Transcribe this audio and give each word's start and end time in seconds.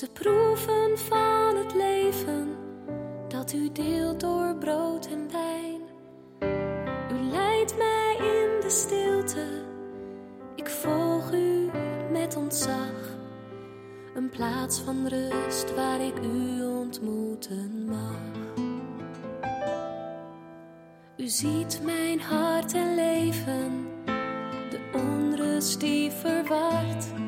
Te 0.00 0.10
proeven 0.12 0.98
van 0.98 1.56
het 1.56 1.74
leven 1.74 2.56
dat 3.28 3.52
u 3.52 3.72
deelt 3.72 4.20
door 4.20 4.56
brood 4.56 5.06
en 5.06 5.30
wijn. 5.32 5.80
U 7.12 7.30
leidt 7.30 7.76
mij 7.76 8.16
in 8.18 8.60
de 8.60 8.70
stilte, 8.70 9.46
ik 10.56 10.68
volg 10.68 11.32
u 11.32 11.70
met 12.12 12.36
ontzag. 12.36 13.16
Een 14.14 14.28
plaats 14.28 14.80
van 14.80 15.06
rust 15.06 15.74
waar 15.74 16.00
ik 16.00 16.18
u 16.18 16.64
ontmoeten 16.64 17.84
mag. 17.84 18.20
U 21.16 21.28
ziet 21.28 21.80
mijn 21.84 22.20
hart 22.20 22.74
en 22.74 22.94
leven, 22.94 23.86
de 24.70 24.90
onrust 24.92 25.80
die 25.80 26.10
verwart. 26.10 27.19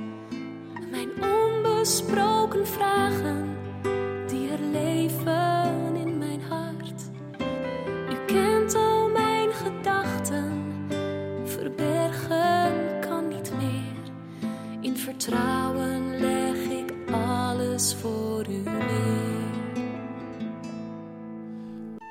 Mijn 1.93 2.05
onbesproken 2.05 2.67
vragen 2.67 3.57
die 4.27 4.51
er 4.51 4.59
leven 4.73 5.97
in 5.97 6.19
mijn 6.19 6.43
hart. 6.49 7.03
U 8.11 8.25
kent 8.27 8.75
al 8.75 9.09
mijn 9.09 9.53
gedachten, 9.53 10.65
verbergen 11.45 12.73
kan 13.01 13.29
niet 13.29 13.53
meer. 13.59 14.13
In 14.81 14.97
vertrouwen 14.97 16.21
leg 16.21 16.57
ik 16.57 16.95
alles 17.11 17.95
voor 17.95 18.49
u 18.49 18.63
neer. 18.63 19.85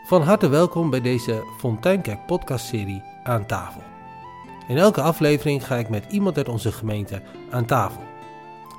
Van 0.08 0.22
harte 0.22 0.48
welkom 0.48 0.90
bij 0.90 1.02
deze 1.02 1.44
Fonteinkerk 1.58 2.26
podcastserie 2.26 3.04
Aan 3.24 3.46
tafel. 3.46 3.82
In 4.68 4.78
elke 4.78 5.02
aflevering 5.02 5.66
ga 5.66 5.76
ik 5.76 5.90
met 5.90 6.06
iemand 6.10 6.38
uit 6.38 6.50
onze 6.50 6.72
gemeente 6.72 7.22
aan 7.50 7.66
tafel. 7.66 8.11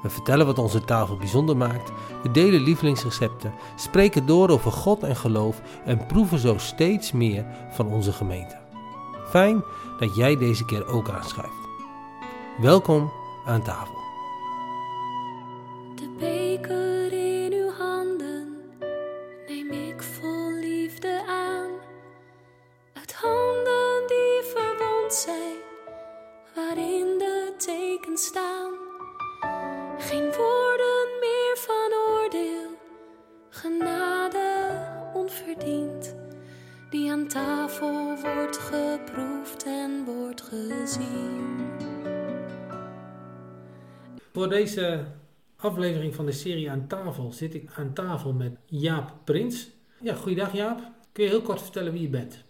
We 0.02 0.10
vertellen 0.10 0.46
wat 0.46 0.58
onze 0.58 0.84
tafel 0.84 1.16
bijzonder 1.16 1.56
maakt, 1.56 1.92
we 2.22 2.30
delen 2.30 2.60
lievelingsrecepten, 2.60 3.54
spreken 3.76 4.26
door 4.26 4.48
over 4.48 4.72
God 4.72 5.02
en 5.02 5.16
geloof 5.16 5.60
en 5.84 6.06
proeven 6.06 6.38
zo 6.38 6.58
steeds 6.58 7.12
meer 7.12 7.46
van 7.70 7.86
onze 7.86 8.12
gemeente. 8.12 8.56
Fijn 9.28 9.62
dat 9.98 10.16
jij 10.16 10.36
deze 10.36 10.64
keer 10.64 10.86
ook 10.86 11.10
aanschuift. 11.10 11.68
Welkom 12.60 13.12
aan 13.46 13.62
tafel. 13.62 14.01
Deze 44.62 45.04
aflevering 45.56 46.14
van 46.14 46.26
de 46.26 46.32
serie 46.32 46.70
aan 46.70 46.86
tafel 46.86 47.32
zit 47.32 47.54
ik 47.54 47.70
aan 47.76 47.92
tafel 47.92 48.32
met 48.32 48.56
Jaap 48.66 49.12
Prins. 49.24 49.70
Ja, 50.00 50.14
goeiedag 50.14 50.52
Jaap. 50.52 50.80
Kun 51.12 51.24
je 51.24 51.30
heel 51.30 51.42
kort 51.42 51.62
vertellen 51.62 51.92
wie 51.92 52.02
je 52.02 52.08
bent? 52.08 52.44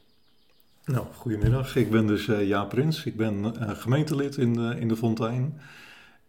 Nou, 0.84 1.06
goedemiddag. 1.14 1.76
Ik 1.76 1.90
ben 1.90 2.06
dus 2.06 2.28
eh 2.28 2.48
Jaap 2.48 2.68
Prins. 2.68 3.04
Ik 3.04 3.16
ben 3.16 3.56
eh, 3.60 3.70
gemeentelid 3.70 4.36
in 4.36 4.52
de, 4.52 4.76
in 4.78 4.88
de 4.88 4.96
Fontein. 4.96 5.60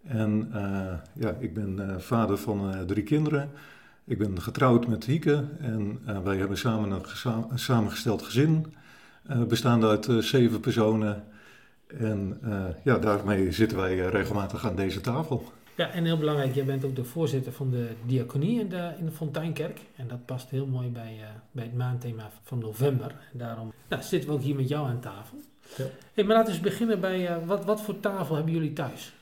En 0.04 0.50
eh, 0.54 0.94
ja, 1.14 1.36
ik 1.40 1.54
ben 1.54 2.02
vader 2.02 2.38
van 2.38 2.86
drie 2.86 3.04
kinderen. 3.04 3.50
Ik 4.06 4.18
ben 4.18 4.42
getrouwd 4.42 4.88
met 4.88 5.06
Hieke 5.06 5.46
en 5.60 6.00
wij 6.24 6.38
hebben 6.38 6.58
samen 6.58 6.92
een, 6.92 7.04
een 7.50 7.60
samengesteld 7.60 8.22
gezin. 8.22 8.74
bestaande 9.48 9.88
uit 9.88 10.08
zeven 10.20 10.60
personen. 10.60 11.24
En 11.88 12.40
ja, 12.84 12.98
daarmee 12.98 13.52
zitten 13.52 13.78
wij 13.78 13.96
regelmatig 13.96 14.66
aan 14.66 14.76
deze 14.76 15.02
tafel. 15.02 15.52
Ja, 15.76 15.92
en 15.92 16.06
heel 16.06 16.18
belangrijk, 16.18 16.56
jij 16.56 16.66
bent 16.66 16.86
ook 16.86 16.96
de 16.96 17.04
voorzitter 17.04 17.52
van 17.52 17.70
de 17.70 17.88
diaconie 18.06 18.60
in 18.60 18.70
de, 18.70 18.92
in 19.00 19.06
de 19.06 19.12
Fonteinkerk. 19.12 19.80
En 19.96 20.08
dat 20.08 20.26
past 20.26 20.50
heel 20.50 20.66
mooi 20.68 20.90
bij, 20.90 21.18
eh, 21.20 21.28
bij 21.52 21.64
het 21.64 21.78
maandthema 21.78 22.30
van 22.44 22.60
november. 22.60 23.16
En 23.32 23.38
daarom 23.38 23.74
nou, 23.88 24.02
zitten 24.02 24.30
we 24.30 24.36
ook 24.36 24.42
hier 24.42 24.56
met 24.56 24.70
jou 24.70 24.88
aan 24.88 25.00
tafel. 25.00 25.38
Ja. 25.78 25.84
Hey, 26.14 26.24
maar 26.24 26.36
laten 26.36 26.54
we 26.54 26.60
eens 26.60 26.70
beginnen 26.70 27.00
bij, 27.00 27.28
eh, 27.28 27.36
wat, 27.46 27.66
wat 27.66 27.82
voor 27.82 28.00
tafel 28.00 28.36
hebben 28.36 28.54
jullie 28.54 28.74
thuis? 28.74 29.14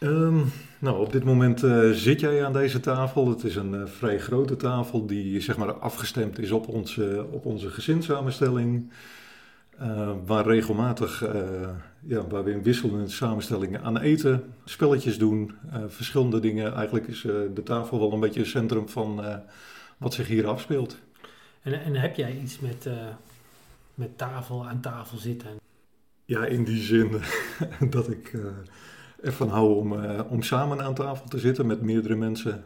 Ehm, 0.00 0.38
nou, 0.78 1.00
op 1.00 1.12
dit 1.12 1.24
moment 1.24 1.62
eh, 1.62 1.90
zit 1.90 2.20
jij 2.20 2.44
aan 2.44 2.52
deze 2.52 2.80
tafel. 2.80 3.28
Het 3.28 3.44
is 3.44 3.56
een 3.56 3.88
vrij 3.88 4.18
grote 4.18 4.56
tafel 4.56 5.06
die 5.06 5.40
zeg 5.40 5.56
maar 5.56 5.72
afgestemd 5.72 6.38
is 6.38 6.50
op 6.50 6.68
onze, 6.68 7.26
op 7.30 7.44
onze 7.44 7.70
gezinssamenstelling. 7.70 8.90
Eh, 9.78 10.12
waar 10.26 10.46
regelmatig, 10.46 11.22
eh, 11.22 11.68
ja, 12.00 12.26
waar 12.26 12.44
we 12.44 12.50
in 12.50 12.62
wisselende 12.62 13.08
samenstellingen 13.08 13.82
aan 13.82 13.98
eten, 13.98 14.54
spelletjes 14.64 15.18
doen, 15.18 15.54
eh, 15.70 15.82
verschillende 15.86 16.40
dingen. 16.40 16.74
Eigenlijk 16.74 17.06
is 17.06 17.20
de 17.54 17.62
tafel 17.64 17.98
wel 17.98 18.12
een 18.12 18.20
beetje 18.20 18.40
het 18.40 18.48
centrum 18.48 18.88
van 18.88 19.24
wat 19.96 20.14
zich 20.14 20.26
hier 20.26 20.46
afspeelt. 20.46 20.98
En, 21.62 21.82
en 21.82 21.94
heb 21.94 22.16
jij 22.16 22.38
iets 22.42 22.60
met, 22.60 22.88
met 23.94 24.18
tafel, 24.18 24.66
aan 24.66 24.80
tafel 24.80 25.18
zitten? 25.18 25.50
Ja, 26.24 26.44
in 26.44 26.64
die 26.64 26.82
zin 26.82 27.10
dat 27.90 28.10
ik 28.10 28.38
ervan 29.22 29.48
hou 29.48 29.74
om, 29.74 29.92
om 30.28 30.42
samen 30.42 30.82
aan 30.82 30.94
tafel 30.94 31.28
te 31.28 31.38
zitten 31.38 31.66
met 31.66 31.82
meerdere 31.82 32.16
mensen. 32.16 32.64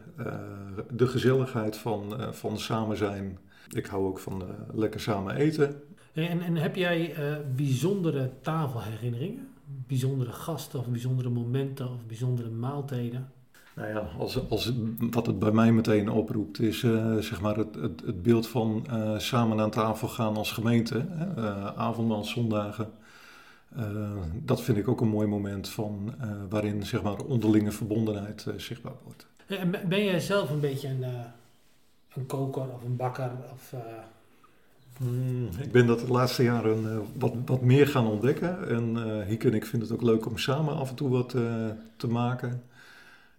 De 0.91 1.07
gezelligheid 1.07 1.77
van, 1.77 2.33
van 2.33 2.59
samen 2.59 2.97
zijn. 2.97 3.37
Ik 3.69 3.85
hou 3.85 4.05
ook 4.05 4.19
van 4.19 4.41
eh, 4.41 4.47
lekker 4.73 4.99
samen 4.99 5.35
eten. 5.35 5.81
En, 6.13 6.41
en 6.41 6.55
heb 6.55 6.75
jij 6.75 7.13
eh, 7.13 7.37
bijzondere 7.55 8.31
tafelherinneringen? 8.41 9.47
Bijzondere 9.87 10.31
gasten 10.31 10.79
of 10.79 10.87
bijzondere 10.87 11.29
momenten 11.29 11.89
of 11.89 12.05
bijzondere 12.07 12.49
maaltijden? 12.49 13.31
Nou 13.75 13.89
ja, 13.89 14.07
als, 14.17 14.49
als, 14.49 14.71
wat 14.99 15.25
het 15.25 15.39
bij 15.39 15.51
mij 15.51 15.71
meteen 15.71 16.09
oproept 16.09 16.59
is 16.59 16.83
eh, 16.83 17.17
zeg 17.17 17.41
maar 17.41 17.57
het, 17.57 17.75
het, 17.75 18.01
het 18.05 18.23
beeld 18.23 18.47
van 18.47 18.85
samen 19.17 19.59
aan 19.59 19.71
tafel 19.71 20.07
gaan 20.07 20.35
als 20.37 20.51
gemeente. 20.51 21.05
Hè? 21.09 21.33
eh, 21.35 21.65
avondmaalszondagen. 21.65 22.89
Eh, 23.75 23.85
dat 24.43 24.61
vind 24.61 24.77
ik 24.77 24.87
ook 24.87 25.01
een 25.01 25.07
mooi 25.07 25.27
moment 25.27 25.69
van, 25.69 26.13
waarin 26.49 26.85
zeg 26.85 27.01
maar, 27.01 27.17
onderlinge 27.17 27.71
verbondenheid 27.71 28.45
zichtbaar 28.57 28.93
wordt. 29.03 29.27
En 29.45 29.71
ben- 29.87 30.03
jij 30.03 30.19
zelf 30.19 30.49
een 30.49 30.59
beetje 30.59 30.87
een, 30.87 31.03
een 32.15 32.25
koker 32.25 32.61
of 32.61 32.83
een 32.83 32.95
bakker? 32.95 33.31
Of, 33.53 33.73
eh, 33.73 33.79
Hmm, 34.97 35.49
ik 35.59 35.71
ben 35.71 35.85
dat 35.85 35.99
de 35.99 36.11
laatste 36.11 36.43
jaren 36.43 36.91
eh, 36.91 36.97
wat, 37.17 37.33
wat 37.45 37.61
meer 37.61 37.87
gaan 37.87 38.07
ontdekken. 38.07 38.67
En 38.69 38.97
eh 38.97 39.27
Hieke 39.27 39.47
en 39.47 39.53
ik 39.53 39.65
vinden 39.65 39.89
het 39.89 39.97
ook 39.97 40.03
leuk 40.03 40.25
om 40.25 40.37
samen 40.37 40.75
af 40.75 40.89
en 40.89 40.95
toe 40.95 41.09
wat 41.09 41.29
te 41.95 42.07
maken. 42.07 42.63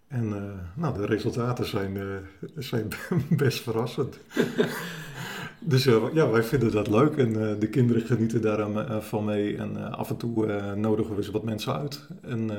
En 0.08 0.28
nou, 0.74 0.96
de 0.96 1.06
resultaten 1.06 1.66
zijn, 1.66 1.98
zijn 2.56 2.88
best 3.44 3.60
verrassend. 3.60 4.18
dus 5.72 5.84
ja, 6.12 6.30
wij 6.30 6.42
vinden 6.42 6.72
dat 6.72 6.88
leuk 6.88 7.16
en 7.16 7.32
de 7.58 7.68
kinderen 7.68 8.02
genieten 8.02 8.42
daar 8.42 8.58
eh, 8.58 8.98
van 9.00 9.24
mee. 9.24 9.56
En 9.56 9.92
af 9.92 10.10
en 10.10 10.16
toe 10.16 10.74
nodigen 10.76 11.10
we 11.10 11.16
eens 11.16 11.30
wat 11.30 11.44
mensen 11.44 11.74
uit. 11.74 12.08
En 12.22 12.50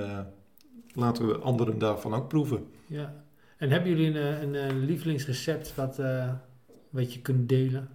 laten 0.93 1.27
we 1.27 1.37
anderen 1.37 1.79
daarvan 1.79 2.13
ook 2.13 2.27
proeven. 2.27 2.65
ja. 2.87 3.13
En 3.63 3.69
hebben 3.69 3.89
jullie 3.89 4.07
een, 4.07 4.15
eh, 4.15 4.41
een, 4.41 4.55
eh, 4.55 4.75
lievelingsrecept 4.85 5.75
wat, 5.75 5.99
eh, 5.99 6.29
wat 6.89 7.13
je 7.13 7.21
kunt 7.21 7.49
delen? 7.49 7.89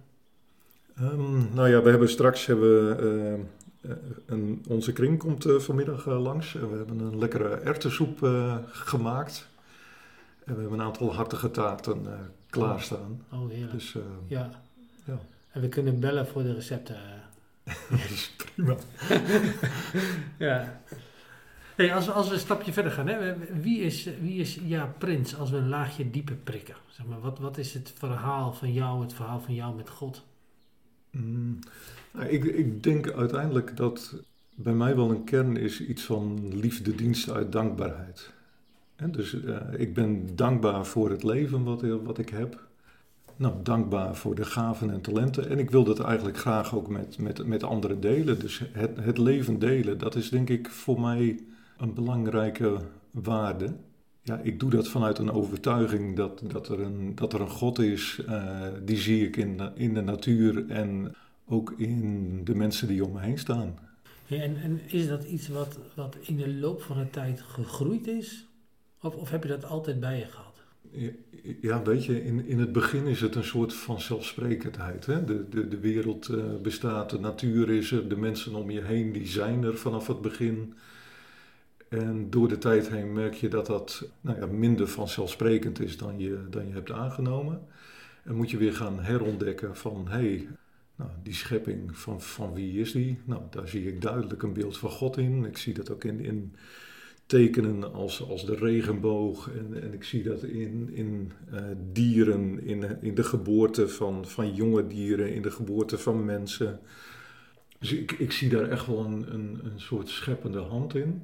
Ehm, 0.95 1.53
nou 1.53 1.69
ja, 1.69 1.81
we 1.81 1.89
hebben 1.89 2.09
straks 2.09 2.45
hebben, 2.45 2.97
we, 2.97 3.39
een, 4.25 4.63
onze 4.67 4.93
kring 4.93 5.19
komt 5.19 5.45
vanmiddag 5.57 6.05
langs. 6.05 6.53
We 6.53 6.75
hebben 6.77 6.99
een 6.99 7.17
lekkere 7.17 7.49
erwtensoep 7.49 8.23
eh, 8.23 8.57
gemaakt. 8.65 9.47
En 10.45 10.55
we 10.55 10.61
hebben 10.61 10.79
een 10.79 10.85
aantal 10.85 11.13
hartige 11.13 11.51
taarten 11.51 12.07
klaarstaan. 12.49 13.25
Oh, 13.31 13.49
heerlijk. 13.49 13.71
Dus 13.71 13.95
ja. 14.27 14.49
ja. 15.05 15.19
En 15.51 15.61
we 15.61 15.69
kunnen 15.69 15.99
bellen 15.99 16.27
voor 16.27 16.43
de 16.43 16.53
recepten. 16.53 16.97
dat 17.89 17.99
is 17.99 18.35
prima. 18.37 18.75
ja. 20.47 20.81
Als, 21.79 22.05
we, 22.05 22.11
als 22.11 22.27
we 22.27 22.33
een 22.33 22.39
stapje 22.39 22.73
verder 22.73 22.91
gaan, 22.91 23.07
hè, 23.07 23.35
wie 23.61 23.79
is, 23.79 24.09
wie 24.21 24.39
is 24.39 24.59
Prins 24.97 25.37
als 25.37 25.49
we 25.49 25.57
een 25.57 25.69
laagje 25.69 26.09
dieper 26.09 26.35
prikken? 26.35 26.75
Zeg 26.87 27.05
maar, 27.05 27.19
wat, 27.19 27.39
wat 27.39 27.57
is 27.57 27.73
het 27.73 27.93
verhaal 27.97 28.53
van 28.53 28.73
jou, 28.73 29.01
het 29.01 29.13
verhaal 29.13 29.39
van 29.39 29.53
jou 29.53 29.75
met 29.75 29.89
God? 29.89 30.23
Mm, 31.11 31.59
nou, 32.11 32.27
ik, 32.27 32.43
ik 32.43 32.83
denk 32.83 33.11
uiteindelijk 33.11 33.77
dat 33.77 34.15
bij 34.55 34.73
mij 34.73 34.95
wel 34.95 35.09
een 35.09 35.23
kern 35.23 35.57
is 35.57 35.81
iets 35.81 36.03
van 36.03 36.55
liefde, 36.57 36.95
dienst 36.95 37.29
uit 37.29 37.51
dankbaarheid. 37.51 38.33
Dus 38.95 39.43
eh, 39.43 39.55
ik 39.77 39.93
ben 39.93 40.35
dankbaar 40.35 40.85
voor 40.85 41.09
het 41.09 41.23
leven 41.23 41.63
wat, 41.63 41.81
wat 42.03 42.17
ik 42.17 42.29
heb. 42.29 42.67
nou, 43.35 43.53
dankbaar 43.63 44.15
voor 44.15 44.35
de 44.35 44.45
gaven 44.45 44.89
en 44.89 45.01
talenten. 45.01 45.49
En 45.49 45.59
ik 45.59 45.71
wil 45.71 45.83
dat 45.83 45.99
eigenlijk 45.99 46.37
graag 46.37 46.75
ook 46.75 46.87
met, 46.87 47.17
met, 47.17 47.45
met 47.45 47.63
anderen 47.63 48.01
delen. 48.01 48.39
Dus 48.39 48.61
het, 48.71 48.97
het 48.99 49.17
leven 49.17 49.59
delen, 49.59 49.97
dat 49.97 50.15
is 50.15 50.29
denk 50.29 50.49
ik 50.49 50.69
voor 50.69 51.01
mij 51.01 51.39
een 51.79 51.93
belangrijke 51.93 52.77
waarde. 53.11 53.75
Ja, 54.21 54.39
ik 54.43 54.59
doe 54.59 54.69
dat 54.69 54.87
vanuit 54.87 55.17
een 55.17 55.31
overtuiging 55.31 56.15
dat, 56.15 56.41
dat, 56.47 56.69
er, 56.69 56.79
een, 56.79 57.15
dat 57.15 57.33
er 57.33 57.41
een 57.41 57.49
God 57.49 57.79
is. 57.79 58.21
Uh, 58.29 58.67
die 58.83 58.97
zie 58.97 59.27
ik 59.27 59.37
in, 59.37 59.59
in 59.75 59.93
de 59.93 60.01
natuur 60.01 60.69
en 60.69 61.15
ook 61.45 61.73
in 61.77 62.41
de 62.43 62.55
mensen 62.55 62.87
die 62.87 63.05
om 63.05 63.11
me 63.11 63.19
heen 63.19 63.37
staan. 63.37 63.79
Ja, 64.25 64.41
en, 64.41 64.61
en 64.61 64.79
is 64.87 65.07
dat 65.07 65.23
iets 65.23 65.47
wat, 65.47 65.79
wat 65.95 66.17
in 66.21 66.37
de 66.37 66.53
loop 66.53 66.81
van 66.81 66.97
de 66.97 67.09
tijd 67.09 67.41
gegroeid 67.41 68.07
is? 68.07 68.47
Of, 69.01 69.15
of 69.15 69.29
heb 69.29 69.43
je 69.43 69.49
dat 69.49 69.65
altijd 69.65 69.99
bij 69.99 70.17
je 70.17 70.25
gehad? 70.25 70.47
Ja, 71.61 71.81
weet 71.83 72.05
je, 72.05 72.23
in, 72.23 72.45
in 72.45 72.59
het 72.59 72.71
begin 72.71 73.05
is 73.05 73.21
het 73.21 73.35
een 73.35 73.43
soort 73.43 73.73
van 73.73 74.01
zelfsprekendheid. 74.01 75.05
Hè? 75.05 75.25
De, 75.25 75.49
de, 75.49 75.67
de 75.67 75.79
wereld 75.79 76.29
uh, 76.29 76.43
bestaat, 76.61 77.09
de 77.09 77.19
natuur 77.19 77.69
is 77.69 77.91
er, 77.91 78.09
de 78.09 78.17
mensen 78.17 78.55
om 78.55 78.69
je 78.69 78.81
heen 78.81 79.11
die 79.11 79.27
zijn 79.27 79.63
er 79.63 79.77
vanaf 79.77 80.07
het 80.07 80.21
begin. 80.21 80.73
En 81.89 82.29
door 82.29 82.47
de 82.47 82.57
tijd 82.57 82.89
heen 82.89 83.13
merk 83.13 83.33
je 83.33 83.47
dat 83.47 83.65
dat 83.65 84.09
nou 84.21 84.39
ja, 84.39 84.45
minder 84.45 84.87
vanzelfsprekend 84.87 85.79
is 85.79 85.97
dan 85.97 86.19
je, 86.19 86.47
dan 86.49 86.67
je 86.67 86.73
hebt 86.73 86.91
aangenomen. 86.91 87.61
En 88.23 88.35
moet 88.35 88.51
je 88.51 88.57
weer 88.57 88.73
gaan 88.73 88.99
herontdekken 88.99 89.75
van, 89.75 90.07
hé, 90.07 90.17
hey, 90.17 90.47
nou, 90.95 91.11
die 91.23 91.33
schepping, 91.33 91.97
van, 91.97 92.21
van 92.21 92.53
wie 92.53 92.79
is 92.79 92.91
die? 92.91 93.17
Nou, 93.25 93.41
daar 93.49 93.67
zie 93.67 93.87
ik 93.87 94.01
duidelijk 94.01 94.43
een 94.43 94.53
beeld 94.53 94.77
van 94.77 94.89
God 94.89 95.17
in. 95.17 95.45
Ik 95.45 95.57
zie 95.57 95.73
dat 95.73 95.91
ook 95.91 96.03
in, 96.03 96.19
in 96.19 96.55
tekenen 97.25 97.93
als, 97.93 98.27
als 98.27 98.45
de 98.45 98.55
regenboog. 98.55 99.51
En, 99.51 99.81
en 99.81 99.93
ik 99.93 100.03
zie 100.03 100.23
dat 100.23 100.43
in, 100.43 100.89
in 100.93 101.31
uh, 101.53 101.61
dieren, 101.91 102.63
in, 102.63 103.01
in 103.01 103.15
de 103.15 103.23
geboorte 103.23 103.87
van, 103.87 104.25
van 104.25 104.53
jonge 104.53 104.87
dieren, 104.87 105.33
in 105.33 105.41
de 105.41 105.51
geboorte 105.51 105.97
van 105.97 106.25
mensen. 106.25 106.79
Dus 107.79 107.93
ik, 107.93 108.11
ik 108.11 108.31
zie 108.31 108.49
daar 108.49 108.69
echt 108.69 108.87
wel 108.87 109.05
een, 109.05 109.33
een, 109.33 109.59
een 109.63 109.79
soort 109.79 110.09
scheppende 110.09 110.59
hand 110.59 110.95
in. 110.95 111.23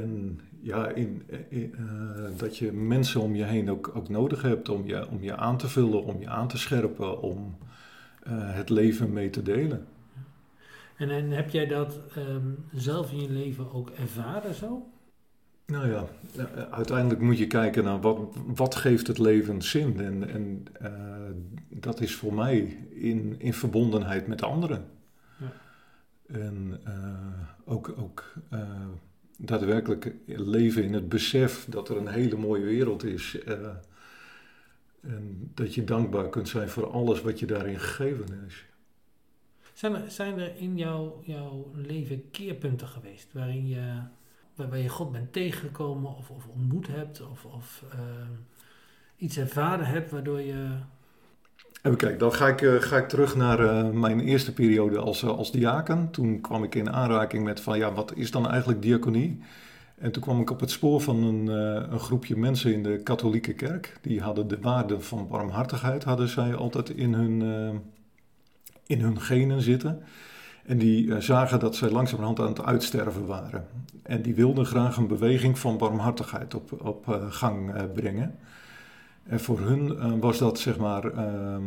En 0.00 0.40
ja, 0.60 0.88
in, 0.88 1.22
in 1.48 1.74
uh, 1.78 2.38
dat 2.38 2.56
je 2.56 2.72
mensen 2.72 3.20
om 3.20 3.34
je 3.34 3.44
heen 3.44 3.70
ook, 3.70 3.90
ook 3.94 4.08
nodig 4.08 4.42
hebt 4.42 4.68
om 4.68 4.86
je, 4.86 5.08
om 5.08 5.22
je 5.22 5.36
aan 5.36 5.56
te 5.56 5.68
vullen, 5.68 6.04
om 6.04 6.20
je 6.20 6.28
aan 6.28 6.48
te 6.48 6.58
scherpen, 6.58 7.22
om 7.22 7.56
uh, 8.26 8.32
het 8.54 8.70
leven 8.70 9.12
mee 9.12 9.30
te 9.30 9.42
delen. 9.42 9.86
En, 10.96 11.10
en 11.10 11.30
heb 11.30 11.50
jij 11.50 11.66
dat 11.66 12.00
um, 12.16 12.64
zelf 12.72 13.12
in 13.12 13.20
je 13.20 13.30
leven 13.30 13.72
ook 13.72 13.90
ervaren 13.90 14.54
zo? 14.54 14.86
Nou 15.66 15.88
ja, 15.88 16.04
uiteindelijk 16.70 17.20
moet 17.20 17.38
je 17.38 17.46
kijken 17.46 17.84
naar 17.84 18.00
wat, 18.00 18.18
wat 18.46 18.74
geeft 18.74 19.06
het 19.06 19.18
leven 19.18 19.62
zin. 19.62 20.00
En, 20.00 20.28
en 20.28 20.64
uh, 20.82 20.90
dat 21.68 22.00
is 22.00 22.14
voor 22.14 22.34
mij 22.34 22.58
in, 22.90 23.34
in 23.38 23.54
verbondenheid 23.54 24.26
met 24.26 24.42
anderen. 24.42 24.84
Ja. 25.38 25.52
En 26.26 26.80
ook, 27.64 27.94
ook 27.98 28.32
daadwerkelijk 29.38 30.14
leven 30.26 30.82
in 30.84 30.92
het 30.92 31.08
besef 31.08 31.66
dat 31.68 31.88
er 31.88 31.96
een 31.96 32.08
hele 32.08 32.36
mooie 32.36 32.64
wereld 32.64 33.04
is. 33.04 33.38
en 35.00 35.50
dat 35.54 35.74
je 35.74 35.84
dankbaar 35.84 36.28
kunt 36.28 36.48
zijn 36.48 36.68
voor 36.68 36.90
alles 36.90 37.20
wat 37.20 37.38
je 37.38 37.46
daarin 37.46 37.80
gegeven 37.80 38.44
is. 38.46 38.64
Zijn 39.74 39.94
er, 39.94 40.10
zijn 40.10 40.38
er 40.38 40.56
in 40.56 40.76
jouw, 40.76 41.20
jouw 41.24 41.70
leven 41.74 42.30
keerpunten 42.30 42.88
geweest 42.88 43.32
waarin 43.32 43.68
je, 43.68 44.00
waarbij 44.54 44.82
je 44.82 44.88
God 44.88 45.12
bent 45.12 45.32
tegengekomen 45.32 46.16
of, 46.16 46.30
of 46.30 46.46
ontmoet 46.46 46.86
hebt 46.86 47.20
of, 47.20 47.44
of 47.44 47.84
uh, 47.94 48.00
iets 49.16 49.36
ervaren 49.36 49.86
hebt 49.86 50.10
waardoor 50.10 50.40
je... 50.40 50.68
Even 51.84 51.98
kijken, 51.98 52.18
dan 52.18 52.32
ga 52.32 52.48
ik, 52.48 52.60
uh, 52.60 52.74
ga 52.82 52.96
ik 52.96 53.08
terug 53.08 53.36
naar 53.36 53.60
uh, 53.60 53.90
mijn 53.90 54.20
eerste 54.20 54.52
periode 54.52 54.98
als, 54.98 55.22
uh, 55.22 55.30
als 55.30 55.52
diaken. 55.52 56.10
Toen 56.10 56.40
kwam 56.40 56.64
ik 56.64 56.74
in 56.74 56.92
aanraking 56.92 57.44
met 57.44 57.60
van 57.60 57.78
ja, 57.78 57.92
wat 57.92 58.12
is 58.14 58.30
dan 58.30 58.48
eigenlijk 58.48 58.82
diaconie? 58.82 59.40
En 59.98 60.12
toen 60.12 60.22
kwam 60.22 60.40
ik 60.40 60.50
op 60.50 60.60
het 60.60 60.70
spoor 60.70 61.00
van 61.00 61.22
een, 61.22 61.46
een, 61.92 61.98
groepje 61.98 62.36
mensen 62.36 62.72
in 62.72 62.82
de 62.82 63.00
katholieke 63.02 63.52
kerk. 63.52 63.98
Die 64.00 64.20
hadden 64.20 64.48
de 64.48 64.58
waarde 64.60 65.00
van 65.00 65.28
barmhartigheid, 65.28 66.04
hadden 66.04 66.28
zij 66.28 66.54
altijd 66.54 66.90
in 66.90 67.14
hun, 67.14 67.42
in 68.86 69.00
hun 69.00 69.20
genen 69.20 69.60
zitten. 69.60 70.02
En 70.66 70.78
die 70.78 71.20
zagen 71.20 71.60
dat 71.60 71.76
zij 71.76 71.90
langzamerhand 71.90 72.40
aan 72.40 72.48
het 72.48 72.64
uitsterven 72.64 73.26
waren. 73.26 73.66
En 74.02 74.22
die 74.22 74.34
wilden 74.34 74.66
graag 74.66 74.96
een 74.96 75.06
beweging 75.06 75.58
van 75.58 75.78
barmhartigheid 75.78 76.54
op, 76.54 76.84
op 76.84 77.28
gang 77.30 77.92
brengen. 77.92 78.38
En 79.24 79.40
voor 79.40 79.60
hun 79.60 80.20
was 80.20 80.38
dat 80.38 80.58
zeg 80.58 80.78
maar 80.78 81.04
ehm, 81.04 81.62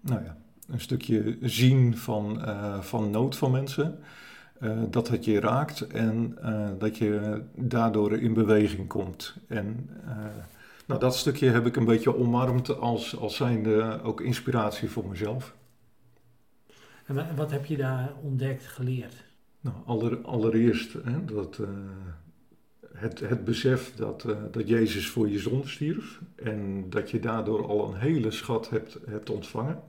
nou 0.00 0.24
ja, 0.24 0.36
een 0.68 0.80
stukje 0.80 1.38
zien 1.40 1.96
van, 1.96 2.40
van 2.80 3.10
nood 3.10 3.36
van 3.36 3.50
mensen. 3.50 3.98
dat 4.90 5.08
het 5.08 5.24
je 5.24 5.40
raakt 5.40 5.86
en 5.86 6.38
dat 6.78 6.98
je 6.98 7.42
daardoor 7.54 8.18
in 8.18 8.34
beweging 8.34 8.88
komt. 8.88 9.36
En 9.48 9.90
nou, 10.86 11.00
dat 11.00 11.16
stukje 11.16 11.50
heb 11.50 11.66
ik 11.66 11.76
een 11.76 11.84
beetje 11.84 12.16
omarmd 12.16 12.78
als, 12.78 13.16
als 13.16 13.36
zijnde 13.36 14.00
ook 14.02 14.20
inspiratie 14.20 14.90
voor 14.90 15.08
mezelf. 15.08 15.54
En 17.06 17.36
wat 17.36 17.50
heb 17.50 17.64
je 17.64 17.76
daar 17.76 18.12
ontdekt, 18.22 18.66
geleerd? 18.66 19.24
Nou, 19.60 19.76
aller, 19.86 20.18
allereerst 20.22 20.92
hè, 20.92 21.24
dat, 21.24 21.58
uh, 21.58 21.68
het, 22.94 23.20
het 23.20 23.44
besef 23.44 23.94
dat, 23.94 24.24
uh, 24.26 24.36
dat 24.50 24.68
Jezus 24.68 25.08
voor 25.08 25.28
je 25.28 25.38
zonde 25.38 25.68
stierf 25.68 26.20
en 26.34 26.90
dat 26.90 27.10
je 27.10 27.20
daardoor 27.20 27.66
al 27.66 27.88
een 27.88 27.98
hele 27.98 28.30
schat 28.30 28.70
hebt, 28.70 28.98
hebt 29.06 29.30
ontvangen. 29.30 29.82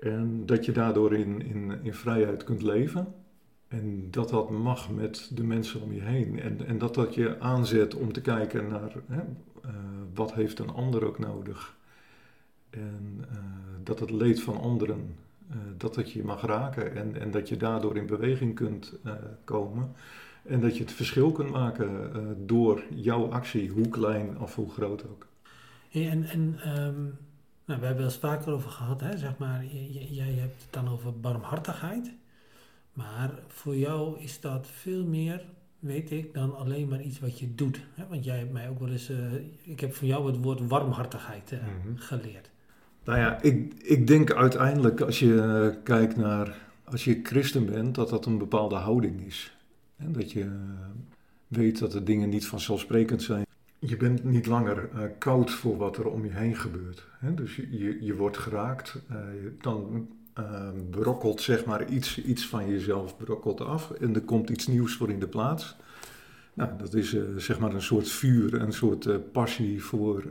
En 0.00 0.46
dat 0.46 0.64
je 0.64 0.72
daardoor 0.72 1.14
in, 1.14 1.42
in, 1.42 1.78
in 1.82 1.94
vrijheid 1.94 2.44
kunt 2.44 2.62
leven. 2.62 3.14
En 3.68 4.10
dat 4.10 4.28
dat 4.28 4.50
mag 4.50 4.90
met 4.90 5.30
de 5.34 5.44
mensen 5.44 5.80
om 5.80 5.92
je 5.92 6.02
heen. 6.02 6.40
En, 6.40 6.66
en 6.66 6.78
dat 6.78 6.94
dat 6.94 7.14
je 7.14 7.40
aanzet 7.40 7.94
om 7.94 8.12
te 8.12 8.20
kijken 8.20 8.68
naar 8.68 8.92
hè, 9.06 9.22
uh, 9.64 9.70
wat 10.14 10.34
heeft 10.34 10.58
een 10.58 10.70
ander 10.70 11.06
ook 11.06 11.18
nodig. 11.18 11.76
En 12.70 13.24
dat 13.82 14.00
het 14.00 14.10
leed 14.10 14.42
van 14.42 14.60
anderen 14.60 15.16
dat 15.76 15.96
het 15.96 16.12
je 16.12 16.24
mag 16.24 16.42
raken 16.42 16.96
en, 16.96 17.20
en 17.20 17.30
dat 17.30 17.48
je 17.48 17.56
daardoor 17.56 17.96
in 17.96 18.06
beweging 18.06 18.54
kunt 18.54 18.92
komen. 19.44 19.94
En 20.46 20.60
dat 20.60 20.76
je 20.76 20.82
het 20.82 20.92
verschil 20.92 21.32
kunt 21.32 21.50
maken 21.50 22.10
uh, 22.16 22.22
door 22.36 22.82
jouw 22.94 23.30
actie, 23.30 23.70
hoe 23.70 23.88
klein 23.88 24.38
of 24.38 24.54
hoe 24.54 24.70
groot 24.70 25.04
ook. 25.10 25.26
en 25.92 26.24
en 26.24 26.58
um, 26.78 27.18
nou, 27.64 27.80
we 27.80 27.86
hebben 27.86 28.04
het 28.04 28.14
vaker 28.14 28.52
over 28.52 28.70
gehad, 28.70 29.00
hè, 29.00 29.18
zeg 29.18 29.38
maar, 29.38 29.64
jij 30.10 30.32
hebt 30.32 30.62
het 30.62 30.72
dan 30.72 30.88
over 30.88 31.20
barmhartigheid. 31.20 32.12
Maar 32.92 33.30
voor 33.48 33.76
jou 33.76 34.20
is 34.20 34.40
dat 34.40 34.66
veel 34.66 35.04
meer, 35.04 35.44
weet 35.78 36.10
ik, 36.10 36.34
dan 36.34 36.56
alleen 36.56 36.88
maar 36.88 37.02
iets 37.02 37.20
wat 37.20 37.38
je 37.38 37.54
doet. 37.54 37.80
Hè? 37.94 38.04
Want 38.08 38.24
jij 38.24 38.38
hebt 38.38 38.52
mij 38.52 38.68
ook 38.68 38.78
wel 38.78 38.90
eens, 38.90 39.12
ik 39.62 39.80
heb 39.80 39.94
van 39.94 40.06
jou 40.06 40.26
het 40.26 40.42
woord 40.42 40.66
warmhartigheid 40.66 41.50
mm 41.50 41.58
-hmm. 41.82 41.96
geleerd. 41.96 42.50
Nou 43.04 43.18
ja, 43.18 43.42
ik, 43.42 43.74
ik 43.82 44.06
denk 44.06 44.32
uiteindelijk 44.32 45.00
als 45.00 45.18
je 45.18 45.78
kijkt 45.82 46.16
naar, 46.16 46.56
als 46.84 47.04
je 47.04 47.20
christen 47.22 47.66
bent, 47.66 47.94
dat 47.94 48.08
dat 48.08 48.26
een 48.26 48.38
bepaalde 48.38 48.74
houding 48.74 49.26
is. 49.26 49.56
Dat 50.08 50.32
je 50.32 50.44
uh, 50.44 50.50
weet 51.48 51.78
dat 51.78 51.92
de 51.92 52.02
dingen 52.02 52.28
niet 52.28 52.46
vanzelfsprekend 52.46 53.22
zijn. 53.22 53.46
Je 53.78 53.96
bent 53.96 54.24
niet 54.24 54.46
langer 54.46 54.88
uh, 54.94 55.00
koud 55.18 55.50
voor 55.50 55.76
wat 55.76 55.96
er 55.96 56.06
om 56.06 56.24
je 56.24 56.30
heen 56.30 56.56
gebeurt. 56.56 57.06
Hè? 57.18 57.34
Dus 57.34 57.56
je, 57.56 57.98
je 58.00 58.16
wordt 58.16 58.38
geraakt, 58.38 59.02
dan 59.60 60.08
brokkelt 60.90 61.40
zeg 61.40 61.64
maar 61.64 61.88
iets, 61.88 62.22
iets 62.22 62.46
van 62.46 62.68
jezelf 62.68 63.16
brokkelt 63.16 63.60
af 63.60 63.90
en 63.90 64.14
er 64.14 64.20
komt 64.20 64.50
iets 64.50 64.66
nieuws 64.66 64.96
voor 64.96 65.10
in 65.10 65.20
de 65.20 65.28
plaats. 65.28 65.76
Nou, 66.54 66.70
dat 66.78 66.94
is 66.94 67.16
zeg 67.36 67.58
maar 67.58 67.74
een 67.74 67.82
soort 67.82 68.08
vuur, 68.08 68.54
een 68.54 68.72
soort 68.72 69.32
passie 69.32 69.82
voor 69.82 70.24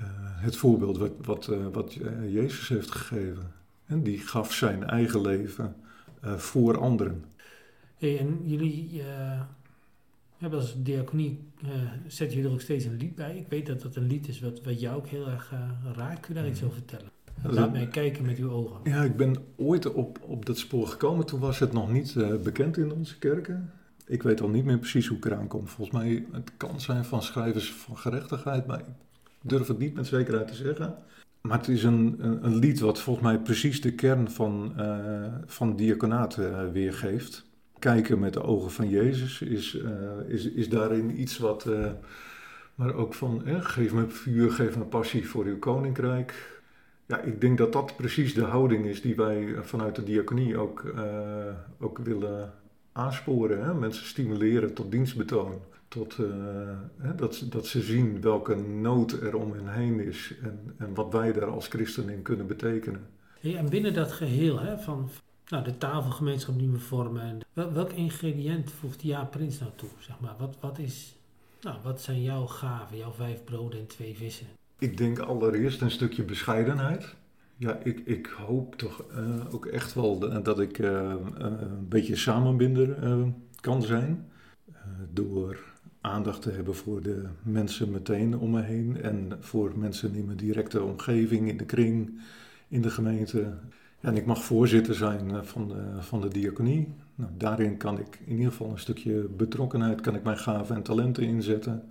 eh, 0.00 0.06
het 0.42 0.56
voorbeeld 0.56 0.98
wat, 0.98 1.12
wat, 1.22 1.48
eh, 1.48 1.66
wat 1.72 1.94
eh, 1.94 2.32
Jezus 2.32 2.68
heeft 2.68 2.90
gegeven. 2.90 3.52
En 3.86 4.02
die 4.02 4.18
gaf 4.18 4.52
zijn 4.52 4.84
eigen 4.84 5.20
leven 5.20 5.76
voor 6.22 6.78
anderen. 6.78 7.24
Hey, 8.00 8.18
en 8.18 8.40
jullie 8.44 9.02
hebben 10.38 10.58
als 10.58 10.82
diaconie, 10.82 11.38
zetten 12.06 12.36
jullie 12.36 12.44
er 12.44 12.52
ook 12.54 12.60
steeds 12.60 12.84
een 12.84 12.96
lied 12.96 13.14
bij. 13.14 13.36
Ik 13.36 13.46
weet 13.48 13.66
dat 13.66 13.82
dat 13.82 13.96
een 13.96 14.06
lied 14.06 14.28
is 14.28 14.40
wat, 14.40 14.62
wat 14.62 14.80
jou 14.80 14.96
ook 14.96 15.06
heel 15.06 15.28
erg 15.28 15.52
raakt. 15.94 16.20
Kun 16.20 16.34
je 16.34 16.40
daar 16.40 16.50
iets 16.50 16.62
over 16.62 16.74
vertellen? 16.74 17.06
Laat 17.42 17.72
mij 17.72 17.86
kijken 17.86 18.24
met 18.26 18.38
uw 18.38 18.50
ogen. 18.50 18.80
Ja, 18.84 19.02
ik 19.02 19.16
ben 19.16 19.36
ooit 19.56 19.92
op, 19.92 20.18
op 20.22 20.46
dat 20.46 20.58
spoor 20.58 20.86
gekomen. 20.86 21.26
Toen 21.26 21.40
was 21.40 21.58
het 21.58 21.72
nog 21.72 21.92
niet 21.92 22.14
bekend 22.42 22.76
in 22.76 22.92
onze 22.92 23.18
kerken. 23.18 23.72
Ik 24.06 24.22
weet 24.22 24.40
al 24.40 24.48
niet 24.48 24.64
meer 24.64 24.78
precies 24.78 25.06
hoe 25.06 25.16
ik 25.16 25.24
eraan 25.24 25.48
kom. 25.48 25.68
Volgens 25.68 26.02
mij, 26.02 26.26
het 26.32 26.52
kan 26.56 26.80
zijn 26.80 27.04
van 27.04 27.22
schrijvers 27.22 27.72
van 27.72 27.98
gerechtigheid, 27.98 28.66
maar 28.66 28.82
durf 29.42 29.66
het 29.66 29.78
niet 29.78 29.94
met 29.94 30.06
zekerheid 30.06 30.48
te 30.48 30.54
zeggen. 30.54 30.94
Maar 31.40 31.58
het 31.58 31.68
is 31.68 31.82
een, 31.82 32.16
een, 32.18 32.44
een 32.44 32.56
lied 32.56 32.80
wat 32.80 33.00
volgens 33.00 33.26
mij 33.26 33.38
precies 33.38 33.80
de 33.80 33.94
kern 33.94 34.30
van, 34.30 34.72
uh, 34.78 35.26
van 35.46 35.76
diaconaat 35.76 36.36
uh, 36.36 36.70
weergeeft. 36.72 37.48
Kijken 37.80 38.18
met 38.18 38.32
de 38.32 38.42
ogen 38.42 38.70
van 38.70 38.88
Jezus 38.88 39.42
is, 39.42 39.74
uh, 39.74 39.90
is, 40.28 40.50
is 40.50 40.68
daarin 40.68 41.20
iets 41.20 41.38
wat, 41.38 41.68
Maar 42.74 42.94
ook 42.94 43.14
van, 43.14 43.46
eh, 43.46 43.64
geef 43.64 43.92
me 43.92 44.08
vuur, 44.08 44.52
geef 44.52 44.76
me 44.76 44.84
passie 44.84 45.28
voor 45.28 45.44
uw 45.44 45.58
koninkrijk. 45.58 46.60
Ja, 47.06 47.20
ik 47.20 47.40
denk 47.40 47.58
dat 47.58 47.72
dat 47.72 47.96
precies 47.96 48.34
de 48.34 48.44
houding 48.44 48.86
is 48.86 49.00
die 49.00 49.16
wij 49.16 49.54
vanuit 49.60 49.94
de 49.94 50.04
diaconie 50.04 50.56
ook, 50.56 50.94
ook 51.80 51.98
willen 51.98 52.52
aansporen. 52.92 53.78
Mensen 53.78 54.06
stimuleren 54.06 54.74
tot 54.74 54.90
dienstbetoon. 54.90 55.60
Tot, 55.88 56.16
hè, 56.96 57.14
dat, 57.14 57.46
dat 57.50 57.66
ze 57.66 57.80
zien 57.80 58.20
welke 58.20 58.54
nood 58.56 59.12
er 59.12 59.36
om 59.36 59.52
hen 59.52 59.72
heen 59.72 60.00
is 60.00 60.34
en, 60.42 60.74
en 60.78 60.94
wat 60.94 61.12
wij 61.12 61.32
daar 61.32 61.50
als 61.50 61.68
christenen 61.68 62.22
kunnen 62.22 62.46
betekenen. 62.46 63.06
En 63.42 63.68
binnen 63.68 63.94
dat 63.94 64.12
geheel 64.12 64.60
hè, 64.60 64.78
van 64.78 65.10
nou, 65.50 65.64
de 65.64 65.78
tafelgemeenschap 65.78 66.58
die 66.58 66.70
we 66.70 66.78
vormen, 66.78 67.40
wel, 67.52 67.72
welk 67.72 67.92
ingrediënt 67.92 68.70
voegt 68.70 69.02
Ja 69.02 69.24
Prins 69.24 69.58
nou 69.58 69.70
toe? 69.76 69.88
Zeg 69.98 70.20
maar? 70.20 70.34
wat, 70.38 70.56
wat, 70.60 70.78
is, 70.78 71.16
nou, 71.60 71.76
wat 71.82 72.00
zijn 72.00 72.22
jouw 72.22 72.46
gaven, 72.46 72.96
jouw 72.96 73.12
vijf 73.12 73.44
broden 73.44 73.80
en 73.80 73.86
twee 73.86 74.16
vissen? 74.16 74.46
Ik 74.78 74.96
denk 74.96 75.18
allereerst 75.18 75.80
een 75.80 75.90
stukje 75.90 76.22
bescheidenheid. 76.22 77.14
Ja, 77.56 77.78
ik, 77.82 78.00
ik 78.04 78.26
hoop 78.26 78.74
toch 78.76 79.04
uh, 79.16 79.54
ook 79.54 79.66
echt 79.66 79.94
wel 79.94 80.18
dat 80.42 80.60
ik 80.60 80.78
uh, 80.78 81.14
een 81.34 81.88
beetje 81.88 82.16
samenbinder 82.16 82.96
kan 83.60 83.82
zijn. 83.82 84.30
door 85.12 85.58
aandacht 86.00 86.42
te 86.42 86.50
hebben 86.50 86.74
voor 86.74 87.02
de 87.02 87.24
mensen 87.42 87.90
meteen 87.90 88.38
om 88.38 88.50
me 88.50 88.62
heen 88.62 89.02
en 89.02 89.36
voor 89.40 89.78
mensen 89.78 90.14
in 90.14 90.24
mijn 90.24 90.36
directe 90.36 90.82
omgeving, 90.82 91.48
in 91.48 91.56
de 91.56 91.64
kring, 91.64 92.20
in 92.68 92.82
de 92.82 92.90
gemeente. 92.90 93.58
En 94.00 94.16
ik 94.16 94.26
mag 94.26 94.44
voorzitter 94.44 94.94
zijn 94.94 95.44
van 95.44 95.68
de, 95.68 95.82
van 95.98 96.20
de 96.20 96.28
diaconie. 96.28 96.88
Nou, 97.14 97.30
daarin 97.36 97.76
kan 97.76 97.98
ik 97.98 98.20
in 98.24 98.36
ieder 98.36 98.50
geval 98.50 98.70
een 98.70 98.78
stukje 98.78 99.28
betrokkenheid, 99.36 100.00
kan 100.00 100.14
ik 100.14 100.22
mijn 100.22 100.38
gaven 100.38 100.76
en 100.76 100.82
talenten 100.82 101.22
inzetten. 101.22 101.82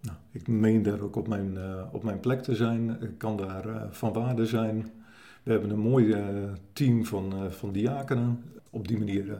Nou, 0.00 0.16
ik 0.32 0.48
meen 0.48 0.82
daar 0.82 1.00
ook 1.00 1.16
op 1.16 1.28
mijn, 1.28 1.54
uh, 1.54 1.82
op 1.92 2.02
mijn 2.02 2.20
plek 2.20 2.42
te 2.42 2.54
zijn. 2.54 3.02
Ik 3.02 3.18
kan 3.18 3.36
daar 3.36 3.66
uh, 3.66 3.82
van 3.90 4.12
waarde 4.12 4.46
zijn. 4.46 4.90
We 5.42 5.50
hebben 5.50 5.70
een 5.70 5.78
mooi 5.78 6.16
team 6.72 7.04
van, 7.04 7.52
van 7.52 7.72
diakenen. 7.72 8.42
Op 8.70 8.88
die 8.88 8.98
manier. 8.98 9.38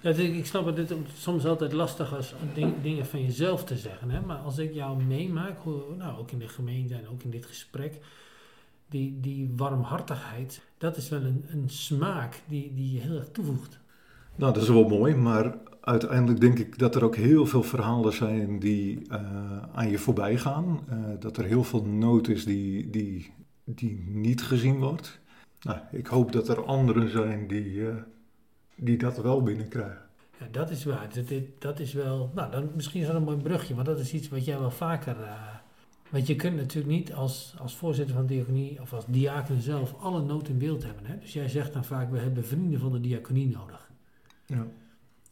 Ja, 0.00 0.10
ik 0.10 0.46
snap 0.46 0.66
het 0.66 0.76
dit 0.76 0.94
soms 1.14 1.46
altijd 1.46 1.72
lastig 1.72 2.14
als 2.16 2.34
ding, 2.54 2.82
dingen 2.82 3.06
van 3.06 3.22
jezelf 3.22 3.64
te 3.64 3.76
zeggen. 3.76 4.10
Hè? 4.10 4.20
Maar 4.20 4.36
als 4.36 4.58
ik 4.58 4.74
jou 4.74 5.02
meemaak, 5.02 5.64
nou, 5.98 6.18
ook 6.18 6.30
in 6.30 6.38
de 6.38 6.48
gemeente 6.48 6.94
en 6.94 7.08
ook 7.08 7.22
in 7.22 7.30
dit 7.30 7.46
gesprek, 7.46 7.98
die, 8.90 9.20
die 9.20 9.52
warmhartigheid, 9.56 10.62
dat 10.78 10.96
is 10.96 11.08
wel 11.08 11.22
een, 11.22 11.44
een 11.48 11.68
smaak 11.68 12.42
die, 12.48 12.74
die 12.74 12.92
je 12.92 13.00
heel 13.00 13.16
erg 13.16 13.28
toevoegt. 13.32 13.78
Nou, 14.36 14.52
dat 14.52 14.62
is 14.62 14.68
wel 14.68 14.88
mooi, 14.88 15.14
maar 15.14 15.54
uiteindelijk 15.80 16.40
denk 16.40 16.58
ik 16.58 16.78
dat 16.78 16.94
er 16.94 17.04
ook 17.04 17.16
heel 17.16 17.46
veel 17.46 17.62
verhalen 17.62 18.12
zijn 18.12 18.58
die 18.58 19.06
uh, 19.10 19.62
aan 19.72 19.90
je 19.90 19.98
voorbij 19.98 20.38
gaan. 20.38 20.80
Uh, 20.90 20.96
dat 21.20 21.36
er 21.36 21.44
heel 21.44 21.64
veel 21.64 21.84
nood 21.84 22.28
is 22.28 22.44
die, 22.44 22.90
die, 22.90 23.32
die 23.64 24.04
niet 24.08 24.42
gezien 24.42 24.78
wordt. 24.78 25.20
Nou, 25.62 25.78
ik 25.92 26.06
hoop 26.06 26.32
dat 26.32 26.48
er 26.48 26.64
anderen 26.64 27.10
zijn 27.10 27.46
die, 27.46 27.64
uh, 27.64 27.94
die 28.76 28.98
dat 28.98 29.16
wel 29.16 29.42
binnenkrijgen. 29.42 30.08
Ja, 30.38 30.46
dat 30.50 30.70
is 30.70 30.84
waar. 30.84 31.08
Dat, 31.14 31.32
dat 31.58 31.80
is 31.80 31.92
wel, 31.92 32.30
nou, 32.34 32.50
dan, 32.50 32.70
misschien 32.74 33.00
is 33.00 33.06
dat 33.06 33.16
een 33.16 33.22
mooi 33.22 33.36
brugje, 33.36 33.74
want 33.74 33.86
dat 33.86 33.98
is 33.98 34.12
iets 34.12 34.28
wat 34.28 34.44
jij 34.44 34.58
wel 34.58 34.70
vaker. 34.70 35.16
Want 36.10 36.26
je 36.26 36.36
kunt 36.36 36.56
natuurlijk 36.56 36.94
niet 36.94 37.12
als, 37.12 37.54
als 37.58 37.76
voorzitter 37.76 38.14
van 38.14 38.26
de 38.26 38.34
diaconie 38.34 38.80
of 38.80 38.92
als 38.92 39.04
diaken 39.06 39.60
zelf 39.60 39.94
alle 40.00 40.22
nood 40.22 40.48
in 40.48 40.58
beeld 40.58 40.82
hebben. 40.84 41.06
Hè? 41.06 41.18
Dus 41.18 41.32
jij 41.32 41.48
zegt 41.48 41.72
dan 41.72 41.84
vaak: 41.84 42.10
we 42.10 42.18
hebben 42.18 42.44
vrienden 42.44 42.80
van 42.80 42.92
de 42.92 43.00
diaconie 43.00 43.48
nodig. 43.48 43.90
Ja. 44.46 44.66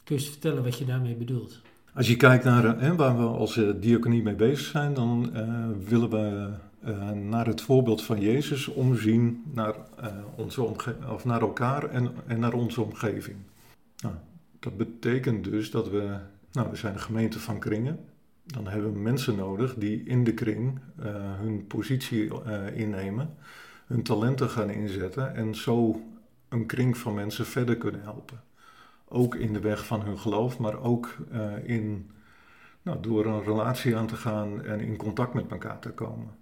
Kun 0.03 0.15
je 0.15 0.23
eens 0.23 0.29
vertellen 0.29 0.63
wat 0.63 0.77
je 0.77 0.85
daarmee 0.85 1.15
bedoelt? 1.15 1.61
Als 1.93 2.07
je 2.07 2.15
kijkt 2.15 2.43
naar 2.43 2.79
hè, 2.79 2.95
waar 2.95 3.17
we 3.17 3.23
als 3.23 3.55
uh, 3.55 3.69
diaconie 3.79 4.23
mee 4.23 4.35
bezig 4.35 4.65
zijn, 4.65 4.93
dan 4.93 5.29
uh, 5.33 5.67
willen 5.87 6.09
we 6.09 6.53
uh, 6.85 7.11
naar 7.11 7.45
het 7.47 7.61
voorbeeld 7.61 8.03
van 8.03 8.21
Jezus 8.21 8.67
omzien 8.67 9.43
naar, 9.53 9.75
onze 10.35 10.61
of 11.09 11.25
naar 11.25 11.41
elkaar 11.41 11.89
en, 11.89 12.11
en 12.27 12.39
naar 12.39 12.53
onze 12.53 12.81
omgeving. 12.81 13.37
Nou, 13.97 14.15
dat 14.59 14.77
betekent 14.77 15.43
dus 15.43 15.71
dat 15.71 15.89
we, 15.89 16.17
nou, 16.51 16.69
we 16.69 16.75
zijn 16.75 16.93
een 16.93 16.99
gemeente 16.99 17.39
van 17.39 17.59
kringen. 17.59 17.99
Dan 18.53 18.67
hebben 18.67 18.93
we 18.93 18.99
mensen 18.99 19.35
nodig 19.35 19.75
die 19.75 20.03
in 20.03 20.23
de 20.23 20.33
kring 20.33 20.79
hun 21.39 21.67
positie 21.67 22.31
innemen, 22.73 23.35
hun 23.87 24.03
talenten 24.03 24.49
gaan 24.49 24.69
inzetten 24.69 25.35
en 25.35 25.55
zo 25.55 26.01
een 26.49 26.65
kring 26.65 26.97
van 26.97 27.13
mensen 27.13 27.45
verder 27.45 27.77
kunnen 27.77 28.01
helpen. 28.01 28.41
Ook 29.07 29.35
in 29.35 29.53
de 29.53 29.59
weg 29.59 29.85
van 29.85 30.01
hun 30.01 30.19
geloof, 30.19 30.59
maar 30.59 30.81
ook 30.81 31.17
uh, 31.31 31.51
in, 31.63 32.09
nou, 32.81 32.97
door 33.01 33.25
een 33.25 33.43
relatie 33.43 33.95
aan 33.95 34.07
te 34.07 34.15
gaan 34.15 34.63
en 34.63 34.79
in 34.79 34.97
contact 34.97 35.33
met 35.33 35.51
elkaar 35.51 35.79
te 35.79 35.89
komen. 35.89 36.37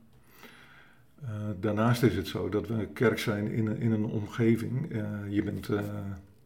Daarnaast 1.59 2.03
is 2.03 2.15
het 2.15 2.27
zo 2.27 2.49
dat 2.49 2.67
we 2.67 2.73
een 2.73 2.93
kerk 2.93 3.19
zijn 3.19 3.51
in, 3.51 3.67
een, 3.67 3.79
in 3.79 3.91
een 3.91 4.05
omgeving. 4.05 4.87
Je, 5.29 5.43
bent, 5.43 5.69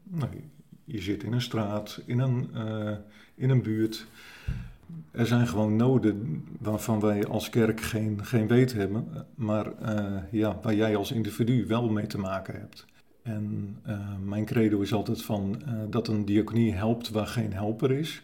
nou, 0.04 0.30
je 0.86 1.02
zit 1.02 1.24
in 1.24 1.34
een 1.34 1.42
straat, 1.42 2.02
in 2.06 2.20
een, 2.20 2.50
in 3.36 3.50
een 3.50 3.62
buurt. 3.62 4.08
Er 5.12 5.26
zijn 5.26 5.48
gewoon 5.48 5.76
noden 5.76 6.46
waarvan 6.60 7.00
wij 7.00 7.26
als 7.26 7.50
kerk 7.50 7.82
geen, 7.82 8.26
geen 8.26 8.48
weet 8.48 8.74
hebben, 8.74 9.08
maar 9.36 9.72
ja, 10.32 10.60
waar 10.62 10.76
jij 10.76 10.96
als 10.96 11.12
individu 11.12 11.66
wel 11.68 11.90
mee 11.90 12.08
te 12.08 12.18
maken 12.18 12.54
hebt. 12.54 12.86
En 13.24 13.78
uh, 13.88 14.00
mijn 14.24 14.46
credo 14.46 14.80
is 14.80 14.94
altijd 14.94 15.22
van 15.22 15.62
uh, 15.68 15.74
dat 15.90 16.08
een 16.08 16.26
diaconie 16.26 16.74
helpt 16.74 17.10
waar 17.10 17.28
geen 17.28 17.54
helper 17.54 17.92
is. 17.92 18.24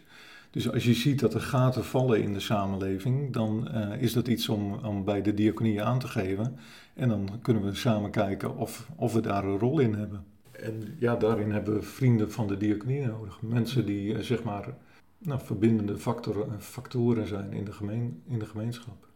Dus 0.50 0.72
als 0.72 0.84
je 0.84 0.94
ziet 0.94 1.20
dat 1.20 1.34
er 1.34 1.40
gaten 1.40 1.84
vallen 1.84 2.22
in 2.22 2.32
de 2.32 2.40
samenleving, 2.40 3.32
dan 3.32 3.68
is 3.98 4.12
dat 4.12 4.28
iets 4.28 4.48
om, 4.48 4.72
om 4.72 5.04
bij 5.04 5.22
de 5.22 5.34
diaconie 5.34 5.82
aan 5.82 5.98
te 5.98 6.08
geven. 6.08 6.56
En 6.94 7.08
dan 7.08 7.28
kunnen 7.42 7.64
we 7.64 7.74
samen 7.74 8.10
kijken 8.10 8.56
of, 8.56 8.88
of 8.96 9.12
we 9.12 9.20
daar 9.20 9.44
een 9.44 9.58
rol 9.58 9.78
in 9.78 9.94
hebben. 9.94 10.24
En 10.50 10.96
ja, 10.98 11.16
daarin 11.16 11.50
hebben 11.52 11.74
we 11.74 11.82
vrienden 11.82 12.32
van 12.32 12.46
de 12.46 12.56
diaconie 12.56 13.06
nodig. 13.06 13.42
Mensen 13.42 13.86
die 13.86 14.22
zeg 14.22 14.42
maar 14.42 14.74
nou, 15.18 15.40
verbindende 15.44 15.96
factoren, 15.96 16.62
factoren 16.62 17.26
zijn 17.26 17.52
in 17.52 17.64
de, 17.64 17.72
gemeen, 17.72 18.22
in 18.26 18.38
de 18.38 18.46
gemeenschap. 18.46 19.06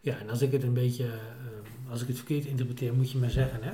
Ja, 0.00 0.18
en 0.18 0.30
als 0.30 0.42
ik 0.42 0.52
het 0.52 0.62
een 0.62 0.72
beetje, 0.72 1.10
als 1.90 2.02
ik 2.02 2.08
het 2.08 2.16
verkeerd 2.16 2.44
interpreteer, 2.44 2.94
moet 2.94 3.10
je 3.10 3.18
maar 3.18 3.30
zeggen, 3.30 3.62
hè? 3.62 3.72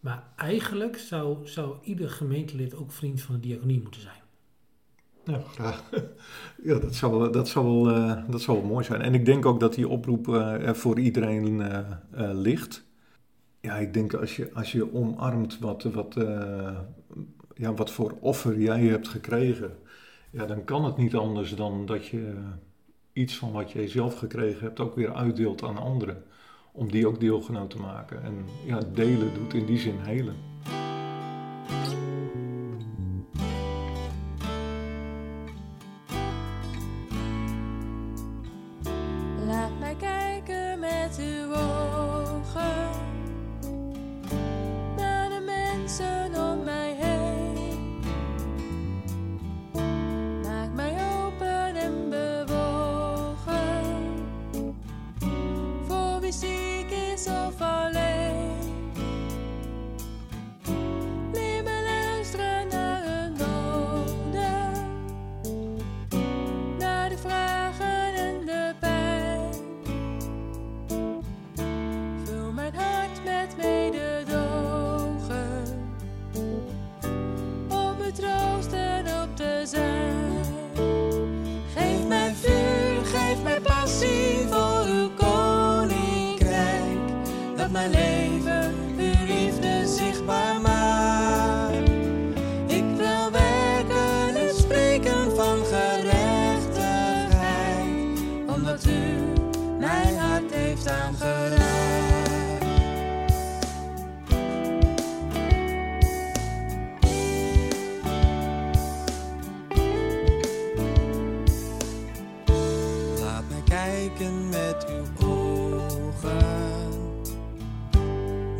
Maar 0.00 0.22
eigenlijk 0.36 0.98
zou, 0.98 1.46
zou 1.46 1.76
ieder 1.82 2.10
gemeentelid 2.10 2.74
ook 2.74 2.92
vriend 2.92 3.20
van 3.20 3.34
de 3.34 3.40
diaconie 3.40 3.80
moeten 3.80 4.00
zijn. 4.00 4.20
Ja, 5.24 5.38
graag. 5.38 5.82
Ja, 6.62 6.78
dat 6.78 6.94
zou, 6.94 7.18
wel, 7.18 7.30
dat, 7.30 7.48
zou 7.48 7.64
wel, 7.64 7.96
uh, 7.96 8.22
dat 8.28 8.40
zou 8.40 8.58
wel 8.58 8.66
mooi 8.66 8.84
zijn. 8.84 9.00
En 9.00 9.14
ik 9.14 9.24
denk 9.24 9.46
ook 9.46 9.60
dat 9.60 9.74
die 9.74 9.88
oproep 9.88 10.28
uh, 10.28 10.66
er 10.66 10.76
voor 10.76 10.98
iedereen 10.98 11.62
ligt. 12.32 12.84
Ja, 13.60 13.76
ik 13.76 13.94
denk 13.94 14.14
als 14.14 14.36
je, 14.36 14.52
als 14.52 14.72
je 14.72 14.94
omarmt 14.94 15.58
wat, 15.58 15.82
wat, 15.82 16.14
ja, 17.54 17.74
wat 17.74 17.90
voor 17.90 18.16
offer 18.20 18.60
jij 18.60 18.80
hebt 18.80 19.08
gekregen, 19.08 19.78
ja, 20.30 20.46
dan 20.46 20.64
kan 20.64 20.84
het 20.84 20.96
niet 20.96 21.14
anders 21.14 21.54
dan 21.54 21.86
dat 21.86 22.06
je 22.06 22.34
iets 23.12 23.36
van 23.36 23.52
wat 23.52 23.70
jij 23.70 23.88
zelf 23.88 24.18
gekregen 24.18 24.62
hebt 24.62 24.80
ook 24.80 24.94
weer 24.94 25.14
uitdeelt 25.14 25.62
aan 25.62 25.78
anderen 25.78 26.22
om 26.72 26.90
die 26.90 27.06
ook 27.06 27.20
deelgenoot 27.20 27.70
te 27.70 27.78
maken. 27.78 28.22
En 28.22 28.44
ja, 28.66 28.80
delen 28.92 29.34
doet 29.34 29.54
in 29.54 29.66
die 29.66 29.78
zin 29.78 29.98
helen. 29.98 30.36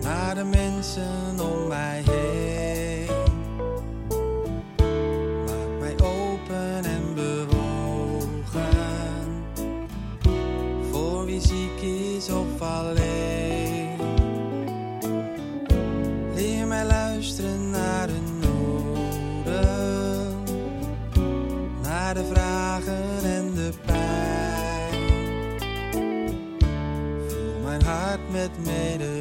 naar 0.08 0.34
de 0.34 0.44
mensen 0.44 1.40
om 1.40 1.66
mij 1.66 2.02
heen. 2.10 3.06
Maak 5.46 5.78
mij 5.80 5.94
open 6.06 6.84
en 6.84 7.14
bewogen. 7.14 8.68
Voor 10.90 11.24
wie 11.24 11.40
ziek 11.40 11.80
is 11.80 12.28
of 12.30 12.60
alleen. 12.60 13.96
Leer 16.34 16.66
mij 16.66 16.86
luisteren 16.86 17.70
naar 17.70 18.06
de 18.06 18.20
noden, 18.40 20.36
naar 21.82 22.14
de 22.14 22.24
vragen 22.32 23.22
en 23.22 23.54
de 23.54 23.70
pijn. 23.86 24.94
Vul 27.28 27.60
mijn 27.64 27.82
hart 27.82 28.30
met 28.30 28.50
mede. 28.64 29.17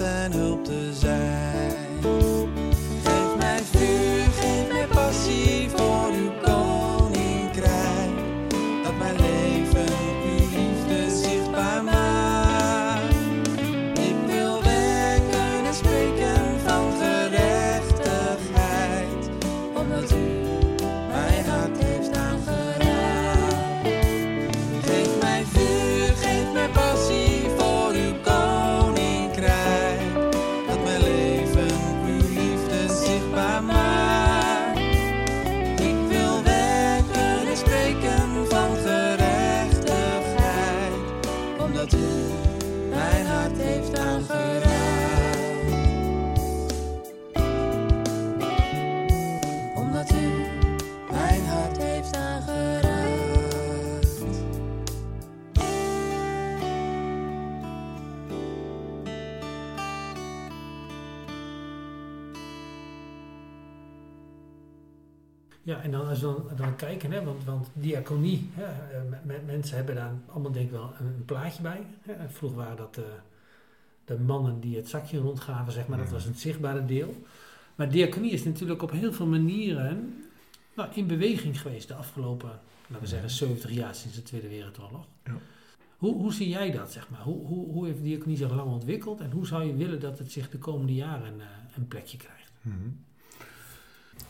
En 0.00 0.32
hulp 0.32 0.64
te 0.64 0.90
zijn. 0.94 1.59
Dan 66.56 66.76
kijken, 66.76 67.12
hè, 67.12 67.24
want, 67.24 67.44
want 67.44 67.68
diaconie, 67.72 68.50
hè, 68.54 68.64
eh, 68.64 69.02
me- 69.10 69.18
me- 69.24 69.42
mensen 69.46 69.76
hebben 69.76 69.94
daar 69.94 70.12
allemaal 70.26 70.52
denk 70.52 70.64
ik 70.64 70.70
wel 70.72 70.92
een, 70.98 71.06
een 71.06 71.24
plaatje 71.24 71.62
bij. 71.62 71.80
Hè. 72.00 72.28
Vroeger 72.28 72.58
waren 72.58 72.76
dat 72.76 72.96
eh, 72.96 73.04
de 74.04 74.18
mannen 74.18 74.60
die 74.60 74.76
het 74.76 74.88
zakje 74.88 75.18
rondgaven, 75.18 75.72
zeg 75.72 75.86
maar, 75.86 75.98
dat 75.98 76.10
was 76.10 76.24
het 76.24 76.38
zichtbare 76.40 76.84
deel. 76.84 77.22
Maar 77.74 77.90
diaconie 77.90 78.30
is 78.30 78.44
natuurlijk 78.44 78.82
op 78.82 78.90
heel 78.90 79.12
veel 79.12 79.26
manieren 79.26 80.22
nou, 80.74 80.88
in 80.94 81.06
beweging 81.06 81.60
geweest 81.60 81.88
de 81.88 81.94
afgelopen, 81.94 82.48
laten 82.86 83.00
we 83.00 83.06
zeggen, 83.06 83.30
70 83.30 83.70
jaar 83.70 83.94
sinds 83.94 84.16
de 84.16 84.22
Tweede 84.22 84.48
Wereldoorlog. 84.48 85.06
Ja. 85.24 85.32
Hoe, 85.96 86.14
hoe 86.14 86.32
zie 86.32 86.48
jij 86.48 86.70
dat, 86.70 86.92
zeg 86.92 87.08
maar? 87.10 87.20
Hoe, 87.20 87.46
hoe, 87.46 87.72
hoe 87.72 87.86
heeft 87.86 88.02
diaconie 88.02 88.36
zich 88.36 88.50
lang 88.54 88.70
ontwikkeld 88.72 89.20
en 89.20 89.30
hoe 89.30 89.46
zou 89.46 89.64
je 89.64 89.74
willen 89.74 90.00
dat 90.00 90.18
het 90.18 90.32
zich 90.32 90.50
de 90.50 90.58
komende 90.58 90.94
jaren 90.94 91.40
eh, 91.40 91.46
een 91.76 91.88
plekje 91.88 92.16
krijgt? 92.16 92.50
Mhm. 92.62 92.76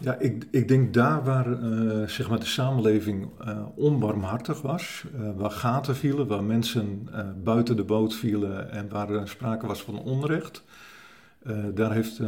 Ja, 0.01 0.19
ik, 0.19 0.47
ik 0.51 0.69
denk 0.69 0.95
daar 0.95 1.25
waar 1.25 1.63
eh, 1.63 2.09
zeg 2.09 2.29
maar 2.29 2.39
de 2.39 2.47
samenleving 2.47 3.29
eh, 3.39 3.63
onbarmhartig 3.75 4.63
was, 4.63 5.05
eh, 5.15 5.37
waar 5.37 5.51
gaten 5.51 5.97
vielen, 5.97 6.27
waar 6.27 6.45
mensen 6.45 7.09
buiten 7.45 7.77
de 7.77 7.85
boot 7.85 8.15
vielen 8.15 8.71
en 8.71 8.89
waar 8.89 9.11
er 9.11 9.29
sprake 9.29 9.67
was 9.67 9.83
van 9.83 9.99
onrecht. 9.99 10.65
daar 11.75 11.93
heeft 11.93 12.21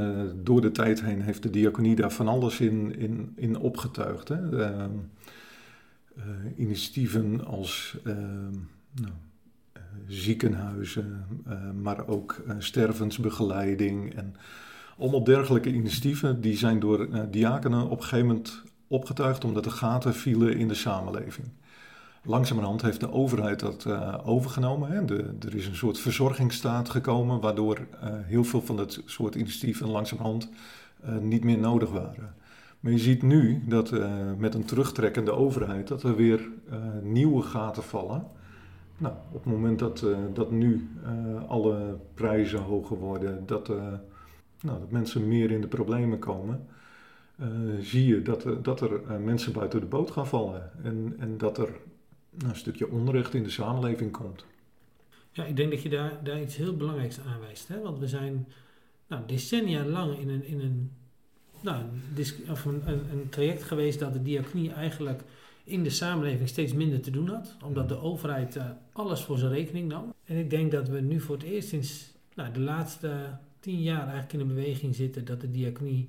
door 0.44 0.61
de 0.61 0.70
tijd 0.70 1.02
heen 1.02 1.22
heeft 1.22 1.42
de 1.42 1.50
diaconie 1.50 1.96
daar 1.96 2.12
van 2.12 2.28
alles 2.28 2.61
in, 2.61 2.98
in, 2.98 3.32
in 3.37 3.58
opgetuigd. 3.58 4.28
Hè? 4.28 4.38
Initiatieven 6.56 7.44
als 7.44 7.96
nou, 8.92 9.12
ziekenhuizen, 10.06 11.24
maar 11.82 12.06
ook 12.06 12.42
stervensbegeleiding 12.58 14.14
en 14.14 14.37
allemaal 15.03 15.25
dergelijke 15.25 15.73
initiatieven 15.73 16.41
die 16.41 16.57
zijn 16.57 16.81
door 16.81 17.09
eh, 17.12 17.21
diakenen 17.31 17.85
op 17.85 17.99
een 17.99 18.03
gegeven 18.03 18.27
moment 18.27 18.62
opgetuigd 18.88 19.45
omdat 19.45 19.65
er 19.65 19.71
gaten 19.71 20.15
vielen 20.15 20.57
in 20.57 20.69
de 20.69 20.75
samenleving. 20.75 21.49
Langzamerhand 22.25 22.83
heeft 22.83 23.01
de 23.01 23.12
overheid 23.12 23.61
dat 23.61 23.85
eh, 23.85 24.19
overgenomen. 24.25 24.91
Hè. 24.91 25.05
De, 25.05 25.35
er 25.41 25.55
is 25.55 25.67
een 25.67 25.77
soort 25.77 25.99
verzorgingsstaat 25.99 26.88
gekomen 26.88 27.41
waardoor 27.41 27.77
eh, 27.77 28.09
heel 28.11 28.45
veel 28.45 28.62
van 28.62 28.77
dat 28.77 29.03
soort 29.05 29.35
initiatieven 29.35 29.88
langzamerhand 29.88 30.49
eh, 31.01 31.17
niet 31.17 31.45
meer 31.45 31.59
nodig 31.59 31.91
waren. 31.91 32.35
Maar 32.81 32.93
je 32.93 32.99
ziet 32.99 33.23
nu 33.23 33.62
dat 33.67 33.93
met 34.38 34.55
een 34.55 34.65
terugtrekkende 34.65 35.33
overheid 35.33 35.88
dat 35.88 36.03
er 36.03 36.17
weer 36.17 36.49
nieuwe 37.03 37.43
gaten 37.43 37.83
vallen. 37.83 38.27
Nou, 38.97 39.15
op 39.33 39.45
het 39.45 39.53
moment 39.53 39.79
dat, 39.79 40.05
dat 40.35 40.51
nu 40.51 40.91
alle 41.49 41.97
prijzen 42.15 42.61
hoger 42.61 42.99
worden, 42.99 43.43
dat, 43.47 43.73
nou, 44.62 44.79
dat 44.79 44.90
mensen 44.90 45.29
meer 45.29 45.51
in 45.51 45.61
de 45.61 45.66
problemen 45.66 46.18
komen, 46.18 46.66
eh, 47.37 47.48
zie 47.81 48.07
je 48.07 48.22
dat, 48.22 48.44
er- 48.44 48.62
dat 48.62 48.81
er 48.81 49.05
eh, 49.05 49.16
mensen 49.16 49.53
buiten 49.53 49.81
de 49.81 49.87
boot 49.87 50.11
gaan 50.11 50.27
vallen. 50.27 50.70
En, 50.85 51.14
en 51.18 51.38
dat 51.38 51.59
er 51.59 51.68
nou, 52.31 52.51
een 52.51 52.57
stukje 52.57 52.90
onrecht 52.90 53.35
in 53.35 53.42
de 53.42 53.51
samenleving 53.51 54.11
komt. 54.12 54.44
Ja, 55.31 55.44
ik 55.44 55.57
denk 55.57 55.70
dat 55.70 55.83
je 55.83 55.88
daar, 55.88 56.20
daar 56.25 56.40
iets 56.40 56.57
heel 56.57 56.77
belangrijks 56.77 57.20
aanwijst. 57.27 57.68
Hè? 57.68 57.81
Want 57.81 57.98
we 57.98 58.09
zijn 58.09 58.46
nou, 59.07 59.22
decennia 59.27 59.85
lang 59.85 60.18
in 60.18 60.29
een, 60.29 60.44
in 60.44 60.61
een, 60.61 60.90
nou, 61.61 61.83
een, 62.64 62.83
een, 62.87 63.29
traject 63.29 63.62
geweest 63.62 63.98
dat 63.98 64.12
de 64.12 64.22
diaconie 64.22 64.72
eigenlijk 64.72 65.22
in 65.64 65.83
de 65.83 65.90
samenleving 65.90 66.48
steeds 66.48 66.72
minder 66.72 67.01
te 67.01 67.11
doen 67.11 67.29
had. 67.29 67.57
Omdat 67.64 67.88
de 67.88 68.01
overheid 68.01 68.57
eh, 68.57 68.64
alles 68.92 69.20
voor 69.20 69.38
zijn 69.38 69.53
rekening 69.53 69.88
nam. 69.88 70.14
En 70.25 70.37
ik 70.37 70.51
denk 70.51 70.70
dat 70.70 70.88
we 70.88 71.01
nu 71.01 71.20
voor 71.20 71.37
het 71.37 71.44
eerst 71.44 71.68
sinds 71.68 72.12
nou, 72.35 72.53
de 72.53 72.61
laatste 72.61 73.38
tien 73.62 73.83
jaar 73.83 74.01
eigenlijk 74.03 74.33
in 74.33 74.40
een 74.40 74.46
beweging 74.55 74.94
zitten 74.94 75.25
dat 75.25 75.40
de 75.40 75.51
diaconie 75.51 76.09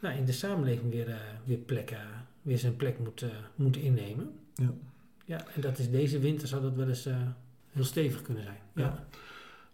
nou, 0.00 0.16
in 0.16 0.24
de 0.24 0.32
samenleving 0.32 0.90
weer, 0.90 1.08
eh, 1.08 1.16
weer, 1.44 1.56
plekken, 1.56 1.98
weer 2.42 2.58
zijn 2.58 2.76
plek 2.76 2.98
moet, 2.98 3.22
eh, 3.22 3.28
moet 3.54 3.76
innemen. 3.76 4.30
Ja. 4.54 4.72
ja. 5.24 5.44
En 5.54 5.60
dat 5.60 5.78
is 5.78 5.90
deze 5.90 6.18
winter 6.18 6.48
zou 6.48 6.62
dat 6.62 6.74
wel 6.74 6.88
eens 6.88 7.06
eh, 7.06 7.16
heel 7.72 7.84
stevig 7.84 8.22
kunnen 8.22 8.42
zijn. 8.42 8.58
Ja. 8.74 8.82
Ja. 8.82 9.04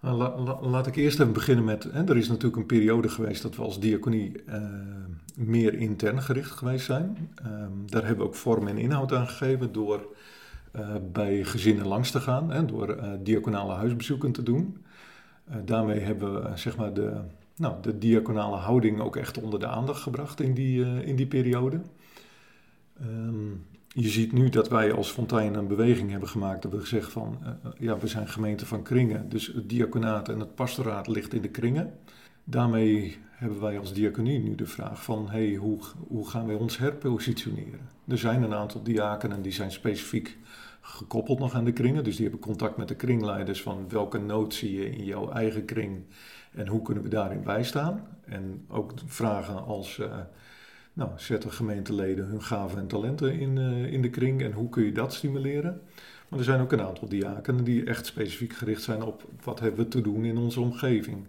Nou, 0.01 0.17
la- 0.17 0.39
la- 0.39 0.61
laat 0.69 0.87
ik 0.87 0.97
eerst 0.97 1.21
even 1.21 1.33
beginnen 1.33 1.65
met. 1.65 1.83
Hè, 1.85 2.05
er 2.09 2.17
is 2.17 2.29
natuurlijk 2.29 2.57
een 2.57 2.67
periode 2.67 3.09
geweest 3.09 3.43
dat 3.43 3.57
we 3.57 3.63
als 3.63 3.81
diaconie 3.81 4.43
eh, 4.45 4.63
meer 5.37 5.75
intern 5.75 6.23
gericht 6.23 6.51
geweest 6.51 6.85
zijn. 6.85 7.31
Ehm, 7.35 7.71
daar 7.87 8.03
hebben 8.07 8.25
we 8.25 8.31
ook 8.31 8.35
vorm 8.37 8.69
en 8.69 8.79
inhoud 8.79 9.13
aan 9.13 9.29
gegeven 9.29 9.73
door 9.73 10.17
eh, 10.73 10.95
bij 11.13 11.45
gezinnen 11.45 11.87
langs 11.87 12.11
te 12.11 12.21
gaan, 12.21 12.51
hè, 12.51 12.65
door 12.65 12.89
eh, 12.89 13.11
diaconale 13.23 13.73
huisbezoeken 13.73 14.33
te 14.33 14.43
doen. 14.43 14.77
Eh, 15.51 15.57
daarmee 15.65 16.01
hebben 16.01 16.35
we 16.35 16.49
eh, 16.49 16.57
zeg 16.57 16.77
maar 16.77 16.93
de, 16.95 17.21
nou, 17.57 17.83
de 17.83 17.99
diaconale 17.99 18.57
houding 18.57 19.01
ook 19.01 19.17
echt 19.17 19.41
onder 19.41 19.61
de 19.61 19.67
aandacht 19.67 20.03
gebracht 20.03 20.41
in 20.41 20.55
die, 20.55 20.85
eh, 20.85 21.09
in 21.09 21.17
die 21.17 21.27
periode. 21.27 21.81
Ehm, 23.01 23.51
je 23.89 24.09
ziet 24.09 24.33
nu 24.33 24.49
dat 24.49 24.69
wij 24.69 24.93
als 24.93 25.11
Fontein 25.11 25.55
een 25.55 25.69
beweging 25.69 26.11
hebben 26.11 26.29
gemaakt. 26.29 26.63
Dat 26.63 26.73
we 26.73 26.81
gezegd 26.81 27.13
van, 27.13 27.39
ja, 27.79 27.99
we 27.99 28.07
zijn 28.07 28.29
gemeente 28.29 28.67
van 28.67 28.83
kringen. 28.83 29.29
Dus 29.29 29.47
het 29.47 29.69
diaconaat 29.69 30.29
en 30.29 30.41
het 30.41 30.55
pastoraat 30.55 31.07
ligt 31.07 31.35
in 31.35 31.43
de 31.43 31.49
kringen. 31.49 31.93
Daarmee 32.45 33.19
hebben 33.41 33.61
wij 33.61 33.79
als 33.79 33.93
diaconie 33.93 34.39
nu 34.39 34.55
de 34.55 34.67
vraag 34.67 35.03
van, 35.03 35.31
hey, 35.31 35.55
hoe, 35.55 35.79
hoe 36.09 36.29
gaan 36.29 36.47
wij 36.47 36.55
ons 36.55 36.79
herpositioneren? 36.79 37.89
Er 38.09 38.19
zijn 38.19 38.43
een 38.43 38.55
aantal 38.55 38.83
diakenen 38.83 39.43
die 39.43 39.53
zijn 39.53 39.73
specifiek 39.73 40.39
gekoppeld 40.81 41.39
nog 41.39 41.55
aan 41.55 41.65
de 41.65 41.73
kringen. 41.73 42.05
Dus 42.05 42.17
die 42.17 42.25
hebben 42.29 42.47
contact 42.47 42.77
met 42.77 42.89
de 42.89 42.95
kringleiders 42.95 43.63
van 43.63 43.89
welke 43.89 44.19
nood 44.19 44.55
zie 44.55 44.73
je 44.75 44.91
in 44.91 45.05
jouw 45.05 45.31
eigen 45.31 45.65
kring 45.65 46.03
en 46.53 46.67
hoe 46.67 46.83
kunnen 46.83 47.03
we 47.03 47.09
daarin 47.09 47.43
bijstaan. 47.43 48.07
En 48.25 48.65
ook 48.69 48.93
vragen 49.07 49.65
als... 49.65 49.99
eh, 49.99 50.19
nou, 50.93 51.11
zetten 51.17 51.53
gemeenteleden 51.53 52.27
hun 52.27 52.43
gaven 52.43 52.79
en 52.79 52.87
talenten 52.87 53.39
in, 53.39 53.59
eh, 53.59 53.93
in 53.93 54.03
de 54.03 54.11
kring 54.11 54.43
en 54.43 54.53
hoe 54.53 54.69
kun 54.69 54.85
je 54.85 54.93
dat 54.93 55.15
stimuleren? 55.15 55.81
Maar 56.29 56.39
er 56.39 56.45
zijn 56.45 56.61
ook 56.61 56.73
een 56.73 56.81
aantal 56.81 57.09
diakenen 57.09 57.65
die 57.65 57.85
echt 57.85 58.07
specifiek 58.07 58.53
gericht 58.53 58.83
zijn 58.83 59.03
op 59.03 59.25
wat 59.45 59.61
hebben 59.61 59.85
we 59.85 59.89
te 59.89 60.01
doen 60.01 60.25
in 60.25 60.37
onze 60.37 60.61
omgeving. 60.61 61.27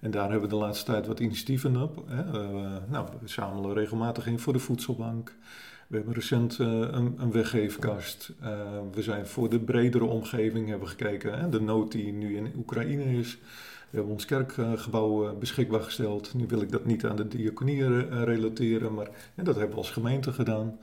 En 0.00 0.10
daar 0.10 0.30
hebben 0.30 0.48
we 0.48 0.54
de 0.54 0.62
laatste 0.62 0.84
tijd 0.84 1.06
wat 1.06 1.20
initiatieven 1.20 1.82
op. 1.82 2.04
Hè. 2.06 2.22
Nou, 2.88 3.08
we 3.20 3.28
zamelen 3.28 3.74
regelmatig 3.74 4.26
in 4.26 4.38
voor 4.38 4.52
de 4.52 4.58
voedselbank. 4.58 5.34
We 5.86 5.96
hebben 5.96 6.14
recent 6.14 6.58
eh, 6.60 6.66
een, 6.66 7.14
een 7.18 7.32
weggeefkast. 7.32 8.32
Eh, 8.40 8.50
we 8.92 9.02
zijn 9.02 9.26
voor 9.26 9.48
de 9.48 9.60
bredere 9.60 10.04
omgeving 10.04 10.68
hebben 10.68 10.88
gekeken. 10.88 11.38
Hè. 11.38 11.48
De 11.48 11.60
nood 11.60 11.92
die 11.92 12.12
nu 12.12 12.36
in 12.36 12.52
Oekraïne 12.56 13.18
is. 13.18 13.38
We 13.90 13.96
hebben 13.96 14.12
ons 14.12 14.24
kerkgebouw 14.24 15.28
eh, 15.28 15.38
beschikbaar 15.38 15.80
gesteld. 15.80 16.34
Nu 16.34 16.46
wil 16.46 16.60
ik 16.60 16.72
dat 16.72 16.84
niet 16.84 17.04
aan 17.04 17.16
de 17.16 17.28
diaconie 17.28 18.06
relateren, 18.24 18.94
maar 18.94 19.08
en 19.34 19.44
dat 19.44 19.54
hebben 19.54 19.74
we 19.74 19.80
als 19.80 19.90
gemeente 19.90 20.32
gedaan. 20.32 20.78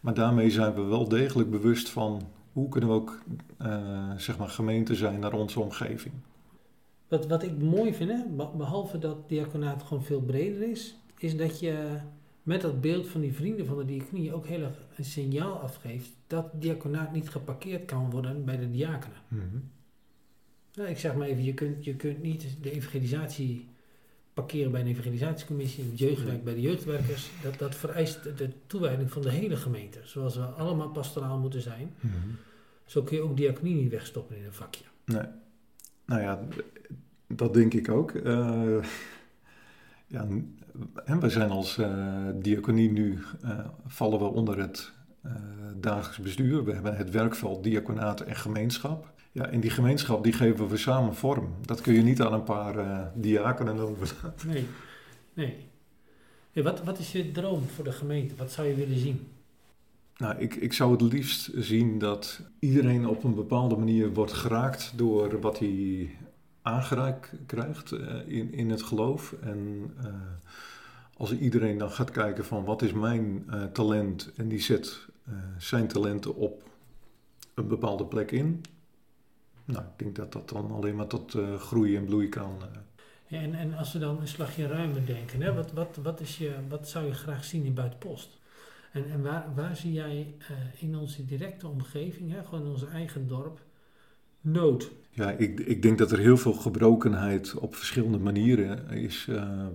Maar 0.00 0.14
daarmee 0.14 0.50
zijn 0.50 0.74
we 0.74 0.82
wel 0.82 1.08
degelijk 1.08 1.50
bewust 1.50 1.88
van 1.88 2.28
hoe 2.52 2.68
kunnen 2.68 2.90
we 2.90 2.94
ook 2.94 3.18
eh, 3.58 4.10
zeg 4.16 4.38
maar 4.38 4.48
gemeente 4.48 4.94
zijn 4.94 5.20
naar 5.20 5.32
onze 5.32 5.60
omgeving. 5.60 6.14
Wat, 7.08 7.26
wat 7.26 7.42
ik 7.42 7.58
mooi 7.58 7.94
vind, 7.94 8.10
hè, 8.10 8.22
be- 8.36 8.50
behalve 8.56 8.98
dat 8.98 9.28
diaconaat 9.28 9.82
gewoon 9.82 10.04
veel 10.04 10.20
breder 10.20 10.70
is, 10.70 10.96
is 11.18 11.36
dat 11.36 11.60
je 11.60 11.98
met 12.42 12.60
dat 12.60 12.80
beeld 12.80 13.06
van 13.06 13.20
die 13.20 13.34
vrienden 13.34 13.66
van 13.66 13.76
de 13.78 13.84
diaconie 13.84 14.32
ook 14.34 14.46
heel 14.46 14.62
erg 14.62 14.78
een 14.96 15.04
signaal 15.04 15.58
afgeeft 15.58 16.10
dat 16.26 16.46
diaconaat 16.60 17.12
niet 17.12 17.28
geparkeerd 17.28 17.84
kan 17.84 18.10
worden 18.10 18.44
bij 18.44 18.56
de 18.56 18.70
diakenen. 18.70 19.18
Mhm. 19.28 19.44
Nou, 20.74 20.88
ik 20.88 20.98
zeg 20.98 21.14
maar 21.14 21.26
even, 21.26 21.44
je 21.44 21.54
kunt, 21.54 21.84
je 21.84 21.94
kunt 21.94 22.22
niet 22.22 22.56
de 22.62 22.70
evangelisatie 22.70 23.68
parkeren 24.34 24.70
bij 24.70 24.80
een 24.80 24.86
evangelisatiecommissie, 24.86 25.84
het 25.84 25.98
jeugdwerk 25.98 26.44
bij 26.44 26.54
de 26.54 26.60
jeugdwerkers. 26.60 27.30
Dat, 27.42 27.58
dat 27.58 27.74
vereist 27.74 28.22
de 28.38 28.50
toewijding 28.66 29.10
van 29.10 29.22
de 29.22 29.30
hele 29.30 29.56
gemeente. 29.56 29.98
Zoals 30.04 30.36
we 30.36 30.42
allemaal 30.42 30.88
pastoraal 30.88 31.38
moeten 31.38 31.60
zijn. 31.60 31.94
Mhm. 32.00 32.14
Zo 32.84 33.02
kun 33.02 33.16
je 33.16 33.22
ook 33.22 33.36
diaconie 33.36 33.74
niet 33.74 33.90
wegstoppen 33.90 34.36
in 34.36 34.44
een 34.44 34.52
vakje. 34.52 34.84
Nee. 35.04 35.26
Nou 36.06 36.20
ja, 36.20 36.40
dat 37.26 37.54
denk 37.54 37.74
ik 37.74 37.90
ook. 37.90 38.10
Eh, 38.10 38.84
ja, 40.06 40.26
en 41.04 41.20
we 41.20 41.28
zijn 41.28 41.50
als 41.50 41.78
uh, 41.78 42.28
diaconie 42.34 42.90
nu, 42.90 43.18
uh, 43.44 43.58
vallen 43.86 44.18
we 44.18 44.24
onder 44.24 44.58
het 44.58 44.92
dagelijks 45.76 46.18
bestuur. 46.18 46.64
We 46.64 46.72
hebben 46.72 46.96
het 46.96 47.10
werkveld 47.10 47.64
diaconaat 47.64 48.20
en 48.20 48.36
gemeenschap. 48.36 49.14
Ja, 49.32 49.46
in 49.46 49.60
die 49.60 49.70
gemeenschap 49.70 50.24
die 50.24 50.32
geven 50.32 50.68
we 50.68 50.76
samen 50.76 51.14
vorm. 51.14 51.54
Dat 51.60 51.80
kun 51.80 51.94
je 51.94 52.02
niet 52.02 52.22
aan 52.22 52.32
een 52.32 52.42
paar 52.42 53.10
diakenen 53.14 53.78
overlaten. 53.78 54.48
Nee, 54.52 54.66
nee. 56.52 56.62
Wat, 56.62 56.84
wat 56.84 56.98
is 56.98 57.12
je 57.12 57.30
droom 57.30 57.62
voor 57.62 57.84
de 57.84 57.92
gemeente? 57.92 58.36
Wat 58.36 58.52
zou 58.52 58.68
je 58.68 58.74
willen 58.74 58.98
zien? 58.98 59.26
Nou, 60.16 60.38
ik, 60.38 60.54
ik 60.54 60.72
zou 60.72 60.92
het 60.92 61.00
liefst 61.00 61.50
zien 61.54 61.98
dat 61.98 62.40
iedereen 62.58 63.06
op 63.06 63.24
een 63.24 63.34
bepaalde 63.34 63.76
manier 63.76 64.12
wordt 64.12 64.32
geraakt 64.32 64.92
door 64.96 65.40
wat 65.40 65.58
hij 65.58 66.10
aangereikt 66.62 67.32
krijgt 67.46 67.92
uh, 67.92 68.14
in, 68.26 68.52
in 68.52 68.70
het 68.70 68.82
geloof. 68.82 69.32
En 69.32 69.90
uh, 70.00 70.06
als 71.16 71.32
iedereen 71.32 71.78
dan 71.78 71.90
gaat 71.90 72.10
kijken 72.10 72.44
van 72.44 72.64
wat 72.64 72.82
is 72.82 72.92
mijn 72.92 73.44
uh, 73.50 73.64
talent 73.64 74.32
en 74.36 74.48
die 74.48 74.60
zet 74.60 75.06
zijn 75.58 75.88
talenten 75.88 76.34
op 76.34 76.62
een 77.54 77.68
bepaalde 77.68 78.04
plek 78.06 78.30
in. 78.30 78.62
Nou, 79.64 79.84
ik 79.84 79.98
denk 79.98 80.16
dat 80.16 80.32
dat 80.32 80.48
dan 80.48 80.70
alleen 80.70 80.96
maar 80.96 81.06
tot 81.06 81.36
groei 81.58 81.96
en 81.96 82.04
bloei 82.04 82.28
kan. 82.28 82.58
En, 83.28 83.54
en 83.54 83.74
als 83.74 83.92
we 83.92 83.98
dan 83.98 84.20
een 84.20 84.28
slagje 84.28 84.66
ruimer 84.66 85.06
denken, 85.06 85.42
hè, 85.42 85.54
wat, 85.54 85.72
wat, 85.72 85.98
wat, 86.02 86.20
is 86.20 86.38
je, 86.38 86.54
wat 86.68 86.88
zou 86.88 87.06
je 87.06 87.14
graag 87.14 87.44
zien 87.44 87.64
in 87.64 87.74
Buitenpost? 87.74 88.38
En, 88.92 89.10
en 89.10 89.22
waar, 89.22 89.54
waar 89.54 89.76
zie 89.76 89.92
jij 89.92 90.34
in 90.78 90.96
onze 90.96 91.24
directe 91.24 91.68
omgeving, 91.68 92.32
hè, 92.32 92.44
gewoon 92.44 92.64
in 92.64 92.70
onze 92.70 92.86
eigen 92.86 93.28
dorp, 93.28 93.60
nood? 94.40 94.90
Ja, 95.10 95.30
ik, 95.30 95.60
ik 95.60 95.82
denk 95.82 95.98
dat 95.98 96.10
er 96.10 96.18
heel 96.18 96.36
veel 96.36 96.52
gebrokenheid 96.52 97.54
op 97.54 97.74
verschillende 97.74 98.18
manieren 98.18 98.88
is, 98.88 99.26
uh, 99.30 99.66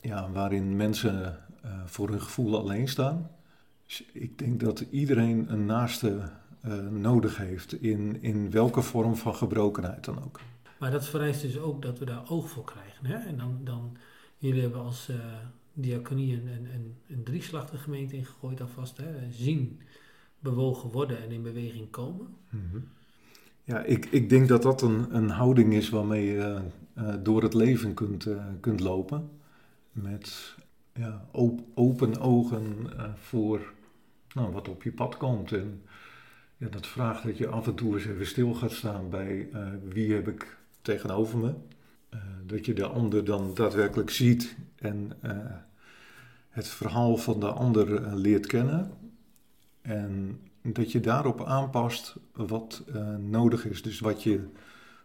ja, 0.00 0.30
waarin 0.30 0.76
mensen 0.76 1.38
uh, 1.64 1.70
voor 1.84 2.08
hun 2.08 2.20
gevoel 2.20 2.58
alleen 2.58 2.88
staan. 2.88 3.30
Dus 3.86 4.04
ik 4.12 4.38
denk 4.38 4.60
dat 4.60 4.80
iedereen 4.80 5.52
een 5.52 5.66
naaste 5.66 6.30
nodig 6.90 7.36
heeft, 7.36 7.82
in, 7.82 8.22
in 8.22 8.50
welke 8.50 8.82
vorm 8.82 9.16
van 9.16 9.34
gebrokenheid 9.34 10.04
dan 10.04 10.24
ook. 10.24 10.40
Maar 10.78 10.90
dat 10.90 11.06
vereist 11.06 11.42
dus 11.42 11.58
ook 11.58 11.82
dat 11.82 11.98
we 11.98 12.04
daar 12.04 12.30
oog 12.30 12.48
voor 12.48 12.64
krijgen. 12.64 13.06
Hè? 13.06 13.14
En 13.14 13.36
dan, 13.36 13.60
dan 13.64 13.96
jullie 14.38 14.60
hebben 14.60 14.80
als 14.80 15.10
diaconie 15.76 16.34
een, 16.34 16.48
een, 16.74 16.94
een 17.08 17.24
drieslachtige 17.24 17.82
gemeente 17.82 18.16
ingegooid 18.16 18.60
alvast. 18.60 18.96
Hè? 18.96 19.30
Zien, 19.30 19.80
bewogen 20.38 20.90
worden 20.90 21.22
en 21.22 21.30
in 21.30 21.42
beweging 21.42 21.90
komen. 21.90 22.26
-hmm. 22.48 22.88
Ja, 23.66 23.82
ik, 23.82 24.06
ik 24.06 24.28
denk 24.28 24.48
dat 24.48 24.62
dat 24.62 24.82
een, 24.82 25.16
een 25.16 25.30
houding 25.30 25.74
is 25.74 25.88
waarmee 25.88 26.26
je 26.26 26.60
uh, 26.98 27.14
door 27.22 27.42
het 27.42 27.54
leven 27.54 27.94
kunt, 27.94 28.26
uh, 28.26 28.44
kunt 28.60 28.80
lopen. 28.80 29.30
Met 29.92 30.56
ja, 30.92 31.28
op, 31.32 31.60
open 31.74 32.20
ogen 32.20 32.76
uh, 32.96 33.14
voor 33.14 33.72
nou, 34.34 34.52
wat 34.52 34.68
op 34.68 34.82
je 34.82 34.92
pad 34.92 35.16
komt. 35.16 35.52
En 35.52 35.82
ja, 36.56 36.68
dat 36.68 36.86
vraagt 36.86 37.24
dat 37.24 37.38
je 37.38 37.48
af 37.48 37.66
en 37.66 37.74
toe 37.74 37.94
eens 37.94 38.06
even 38.06 38.26
stil 38.26 38.54
gaat 38.54 38.72
staan 38.72 39.10
bij 39.10 39.48
wie 39.88 40.14
heb 40.14 40.28
ik 40.28 40.58
tegenover 40.82 41.38
me. 41.38 41.54
dat 42.46 42.66
je 42.66 42.72
de 42.72 42.86
ander 42.86 43.24
dan 43.24 43.54
daadwerkelijk 43.54 44.10
ziet 44.10 44.56
en 44.76 45.12
het 46.56 46.68
verhaal 46.68 47.16
van 47.16 47.40
de 47.40 47.46
ander 47.46 48.16
leert 48.16 48.46
kennen. 48.46 48.90
En 49.82 50.40
dat 50.62 50.92
je 50.92 51.00
daarop 51.00 51.44
aanpast 51.44 52.16
wat 52.32 52.82
uh, 52.88 53.16
nodig 53.16 53.66
is. 53.66 53.82
Dus 53.82 54.00
wat 54.00 54.22
je 54.22 54.40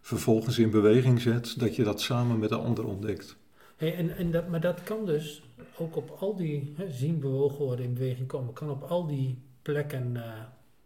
vervolgens 0.00 0.58
in 0.58 0.70
beweging 0.70 1.20
zet, 1.20 1.58
dat 1.58 1.76
je 1.76 1.84
dat 1.84 2.00
samen 2.00 2.38
met 2.38 2.48
de 2.48 2.56
ander 2.56 2.84
ontdekt. 2.86 3.36
Hey, 3.76 3.96
en, 3.96 4.16
en 4.16 4.30
dat, 4.30 4.48
maar 4.48 4.60
dat 4.60 4.82
kan 4.82 5.06
dus 5.06 5.42
ook 5.78 5.96
op 5.96 6.16
al 6.20 6.36
die 6.36 6.72
hè, 6.76 6.90
zien, 6.90 7.20
bewogen 7.20 7.64
worden, 7.64 7.84
in 7.84 7.94
beweging 7.94 8.26
komen, 8.26 8.52
kan 8.52 8.70
op 8.70 8.82
al 8.82 9.06
die 9.06 9.38
plekken 9.62 10.14
uh, 10.14 10.22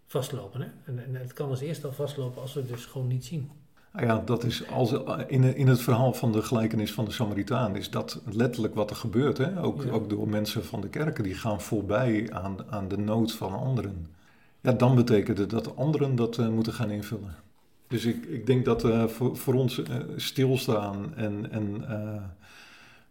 vastlopen. 0.06 0.60
Hè? 0.60 0.68
En, 0.84 1.14
het 1.14 1.32
kan 1.32 1.48
als 1.48 1.60
eerste 1.60 1.86
al 1.86 1.92
vastlopen 1.92 2.42
als 2.42 2.54
we 2.54 2.60
het 2.60 2.68
dus 2.68 2.84
gewoon 2.84 3.06
niet 3.06 3.24
zien. 3.24 3.50
Nou 3.96 4.08
ja, 4.08 4.22
dat 4.24 4.44
is 4.44 4.70
als, 4.70 4.94
in, 5.26 5.56
in 5.56 5.66
het 5.66 5.80
verhaal 5.80 6.12
van 6.12 6.32
de 6.32 6.42
gelijkenis 6.42 6.92
van 6.92 7.04
de 7.04 7.10
Samaritaan 7.10 7.76
is 7.76 7.90
dat 7.90 8.20
letterlijk 8.24 8.74
wat 8.74 8.90
er 8.90 8.96
gebeurt. 8.96 9.38
Hè? 9.38 9.62
Ook, 9.62 9.84
ja. 9.84 9.90
ook 9.90 10.10
door 10.10 10.28
mensen 10.28 10.64
van 10.64 10.80
de 10.80 10.88
kerken, 10.88 11.24
die 11.24 11.34
gaan 11.34 11.60
voorbij 11.60 12.32
aan, 12.32 12.56
aan 12.70 12.88
de 12.88 12.98
nood 12.98 13.32
van 13.32 13.52
anderen 13.52 14.06
ja, 14.66 14.72
dan 14.72 14.94
betekent 14.94 15.38
het 15.38 15.50
dat 15.50 15.76
anderen 15.76 16.16
dat 16.16 16.38
uh, 16.38 16.48
moeten 16.48 16.72
gaan 16.72 16.90
invullen. 16.90 17.34
Dus 17.88 18.04
ik, 18.04 18.24
ik 18.24 18.46
denk 18.46 18.64
dat 18.64 18.84
uh, 18.84 19.04
voor, 19.04 19.36
voor 19.36 19.54
ons 19.54 19.78
uh, 19.78 19.86
stilstaan 20.16 21.14
en, 21.14 21.50
en 21.50 21.84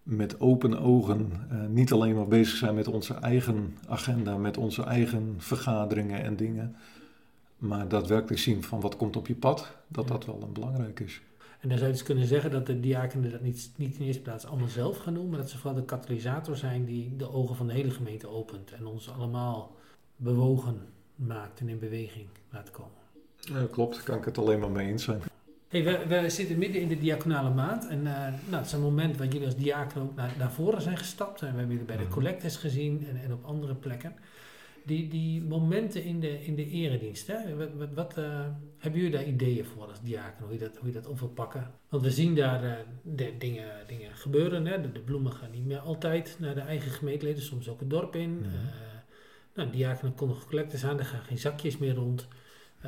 met 0.03 0.39
open 0.39 0.79
ogen 0.79 1.31
niet 1.69 1.91
alleen 1.91 2.15
maar 2.15 2.27
bezig 2.27 2.57
zijn 2.57 2.75
met 2.75 2.87
onze 2.87 3.13
eigen 3.13 3.75
agenda, 3.87 4.37
met 4.37 4.57
onze 4.57 4.83
eigen 4.83 5.35
vergaderingen 5.37 6.23
en 6.23 6.35
dingen, 6.35 6.75
maar 7.57 7.87
daadwerkelijk 7.87 8.41
zien 8.41 8.63
van 8.63 8.81
wat 8.81 8.95
komt 8.97 9.15
op 9.15 9.27
je 9.27 9.35
pad, 9.35 9.71
dat 9.87 10.05
ja. 10.05 10.11
dat 10.11 10.25
wel 10.25 10.41
een 10.41 10.53
belangrijk 10.53 10.99
is. 10.99 11.21
En 11.59 11.69
dan 11.69 11.77
zou 11.77 11.89
je 11.89 11.97
dus 11.97 12.05
kunnen 12.05 12.27
zeggen 12.27 12.51
dat 12.51 12.65
de 12.65 12.79
diakenen 12.79 13.31
dat 13.31 13.41
niet, 13.41 13.71
niet 13.75 13.97
in 13.97 14.05
eerste 14.05 14.21
plaats 14.21 14.45
allemaal 14.45 14.67
zelf 14.67 14.97
gaan 14.97 15.13
doen, 15.13 15.29
maar 15.29 15.39
dat 15.39 15.49
ze 15.49 15.57
vooral 15.57 15.79
de 15.79 15.85
katalysator 15.85 16.57
zijn 16.57 16.85
die 16.85 17.15
de 17.15 17.31
ogen 17.31 17.55
van 17.55 17.67
de 17.67 17.73
hele 17.73 17.91
gemeente 17.91 18.27
opent 18.27 18.71
en 18.71 18.85
ons 18.85 19.09
allemaal 19.09 19.75
bewogen 20.15 20.81
maakt 21.15 21.59
en 21.59 21.69
in 21.69 21.79
beweging 21.79 22.27
laat 22.49 22.71
komen. 22.71 22.91
Ja, 23.35 23.67
klopt, 23.71 23.95
daar 23.95 24.03
kan 24.03 24.17
ik 24.17 24.25
het 24.25 24.37
alleen 24.37 24.59
maar 24.59 24.71
mee 24.71 24.87
eens 24.87 25.03
zijn. 25.03 25.21
Hey, 25.67 25.83
we, 25.83 26.21
we 26.21 26.29
zitten 26.29 26.57
midden 26.57 26.81
in 26.81 26.87
de 26.87 26.97
diaconale 26.97 27.49
maand 27.53 27.87
en 27.87 27.97
uh, 27.97 28.03
nou, 28.03 28.33
het 28.49 28.65
is 28.65 28.71
een 28.71 28.81
moment 28.81 29.17
waar 29.17 29.27
jullie 29.27 29.45
als 29.45 29.55
diaken 29.55 30.01
ook 30.01 30.15
naar, 30.15 30.33
naar 30.37 30.51
voren 30.51 30.81
zijn 30.81 30.97
gestapt. 30.97 31.41
En 31.41 31.51
we 31.51 31.57
hebben 31.57 31.77
jullie 31.77 31.95
bij 31.95 32.05
de 32.05 32.07
collectes 32.07 32.55
gezien 32.55 33.07
en, 33.09 33.21
en 33.23 33.33
op 33.33 33.45
andere 33.45 33.75
plekken. 33.75 34.15
Die, 34.85 35.07
die 35.07 35.43
momenten 35.43 36.03
in 36.03 36.19
de, 36.19 36.43
in 36.43 36.55
de 36.55 36.69
eredienst, 36.69 37.27
hè? 37.27 37.55
wat, 37.55 37.69
wat, 37.77 37.89
wat 37.93 38.17
uh, 38.17 38.45
hebben 38.77 39.01
jullie 39.01 39.15
daar 39.15 39.25
ideeën 39.25 39.65
voor 39.65 39.87
als 39.87 40.01
diaken, 40.01 40.45
hoe 40.45 40.53
je 40.53 40.59
dat, 40.59 40.77
hoe 40.77 40.87
je 40.87 40.93
dat 40.93 41.07
op 41.07 41.19
wil 41.19 41.29
pakken? 41.29 41.71
Want 41.89 42.03
we 42.03 42.11
zien 42.11 42.35
daar 42.35 42.63
uh, 42.63 42.73
de 43.01 43.33
dingen, 43.37 43.87
dingen 43.87 44.15
gebeuren, 44.15 44.65
hè? 44.65 44.81
De, 44.81 44.91
de, 44.91 44.99
bloemen 44.99 45.31
gaan 45.31 45.51
niet 45.51 45.65
meer 45.65 45.79
altijd 45.79 46.35
naar 46.39 46.55
de 46.55 46.61
eigen 46.61 46.91
gemeenteleden, 46.91 47.41
soms 47.41 47.69
ook 47.69 47.79
het 47.79 47.89
dorp 47.89 48.15
in. 48.15 48.29
Mm. 48.29 48.45
Nou, 49.53 49.69
diakenen 49.69 50.15
kondigen 50.15 50.47
collectes 50.47 50.85
aan, 50.85 50.99
er 50.99 51.05
gaan 51.05 51.23
geen 51.23 51.37
zakjes 51.37 51.77
meer 51.77 51.93
rond. 51.93 52.27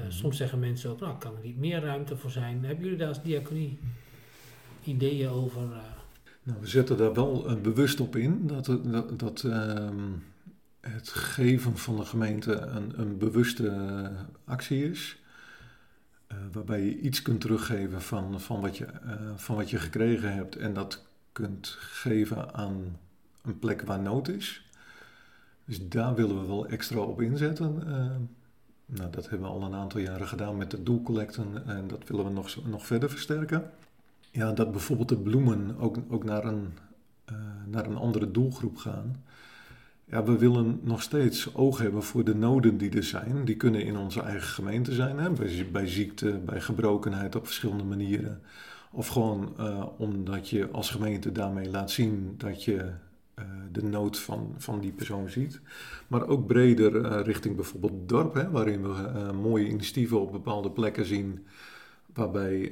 Soms 0.07 0.37
zeggen 0.37 0.59
mensen 0.59 0.89
ook, 0.89 0.99
nou, 0.99 1.17
kan 1.17 1.35
er 1.35 1.43
niet 1.43 1.57
meer 1.57 1.81
ruimte 1.81 2.17
voor 2.17 2.31
zijn. 2.31 2.65
Hebben 2.65 2.83
jullie 2.83 2.99
daar 2.99 3.07
als 3.07 3.23
diaconie 3.23 3.79
ideeën 4.83 5.29
over? 5.29 5.61
Nou, 6.43 6.59
we 6.59 6.67
zetten 6.67 6.97
daar 6.97 7.13
wel 7.13 7.59
bewust 7.61 7.99
op 7.99 8.15
in 8.15 8.47
dat, 8.47 8.65
dat, 8.65 9.19
dat 9.19 9.43
het 10.89 11.09
geven 11.09 11.77
van 11.77 11.95
de 11.95 12.05
gemeente 12.05 12.55
een, 12.55 12.99
een 12.99 13.17
bewuste 13.17 14.09
actie 14.45 14.89
is. 14.89 15.21
waarbij 16.51 16.83
je 16.83 16.99
iets 16.99 17.21
kunt 17.21 17.41
teruggeven 17.41 18.01
van, 18.01 18.41
van, 18.41 18.61
wat 18.61 18.77
je, 18.77 18.87
van 19.35 19.55
wat 19.55 19.69
je 19.69 19.77
gekregen 19.77 20.33
hebt 20.33 20.55
en 20.55 20.73
dat 20.73 21.05
kunt 21.31 21.67
geven 21.79 22.53
aan 22.53 22.97
een 23.41 23.59
plek 23.59 23.81
waar 23.81 23.99
nood 23.99 24.27
is. 24.27 24.65
Dus 25.65 25.89
daar 25.89 26.15
willen 26.15 26.41
we 26.41 26.47
wel 26.47 26.67
extra 26.67 26.99
op 26.99 27.21
inzetten. 27.21 27.83
Nou, 28.85 29.09
dat 29.11 29.29
hebben 29.29 29.47
we 29.47 29.53
al 29.53 29.63
een 29.63 29.73
aantal 29.73 29.99
jaren 29.99 30.27
gedaan 30.27 30.57
met 30.57 30.71
de 30.71 30.83
doelcollecten 30.83 31.67
en 31.67 31.87
dat 31.87 32.07
willen 32.07 32.25
we 32.25 32.31
nog, 32.31 32.65
nog 32.65 32.85
verder 32.85 33.09
versterken. 33.09 33.71
Ja, 34.31 34.51
dat 34.51 34.71
bijvoorbeeld 34.71 35.09
de 35.09 35.17
bloemen 35.17 35.77
ook, 35.77 35.97
ook 36.09 36.23
naar, 36.23 36.45
een, 36.45 36.77
naar 37.65 37.85
een 37.85 37.97
andere 37.97 38.31
doelgroep 38.31 38.77
gaan. 38.77 39.23
Ja, 40.09 40.23
we 40.23 40.37
willen 40.37 40.79
nog 40.83 41.01
steeds 41.01 41.55
oog 41.55 41.77
hebben 41.77 42.03
voor 42.03 42.23
de 42.23 42.35
noden 42.35 42.77
die 42.77 42.91
er 42.91 43.03
zijn. 43.03 43.45
Die 43.45 43.55
kunnen 43.55 43.81
in 43.83 43.97
onze 43.97 44.21
eigen 44.21 44.47
gemeente 44.47 44.93
zijn, 44.93 45.17
hè? 45.17 45.29
Bij, 45.71 45.87
ziekte, 45.87 46.39
bij 46.45 46.61
gebrokenheid 46.61 47.35
op 47.35 47.45
verschillende 47.45 47.83
manieren. 47.83 48.41
Of 48.91 49.07
gewoon 49.07 49.53
uh, 49.59 49.85
omdat 49.97 50.49
je 50.49 50.69
als 50.71 50.89
gemeente 50.89 51.31
daarmee 51.31 51.69
laat 51.69 51.91
zien 51.91 52.33
dat 52.37 52.63
je 52.63 52.75
uh, 52.75 53.45
de 53.71 53.83
nood 53.83 54.19
van, 54.19 54.53
van 54.57 54.79
die 54.79 54.91
persoon 54.91 55.29
ziet. 55.29 55.61
Maar 56.07 56.27
ook 56.27 56.47
breder 56.47 56.95
uh, 56.95 57.19
richting 57.23 57.55
bijvoorbeeld 57.55 57.93
het 57.93 58.09
dorp, 58.09 58.33
hè, 58.33 58.49
waarin 58.49 58.81
we 58.81 59.31
mooie 59.41 59.67
initiatieven 59.67 60.21
op 60.21 60.31
bepaalde 60.31 60.71
plekken 60.71 61.05
zien, 61.05 61.45
waarbij, 62.13 62.71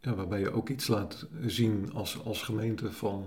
ja, 0.00 0.14
waarbij 0.14 0.40
je 0.40 0.52
ook 0.52 0.68
iets 0.68 0.86
laat 0.86 1.26
zien 1.46 1.92
als, 1.92 2.24
als 2.24 2.42
gemeente 2.42 2.92
van 2.92 3.26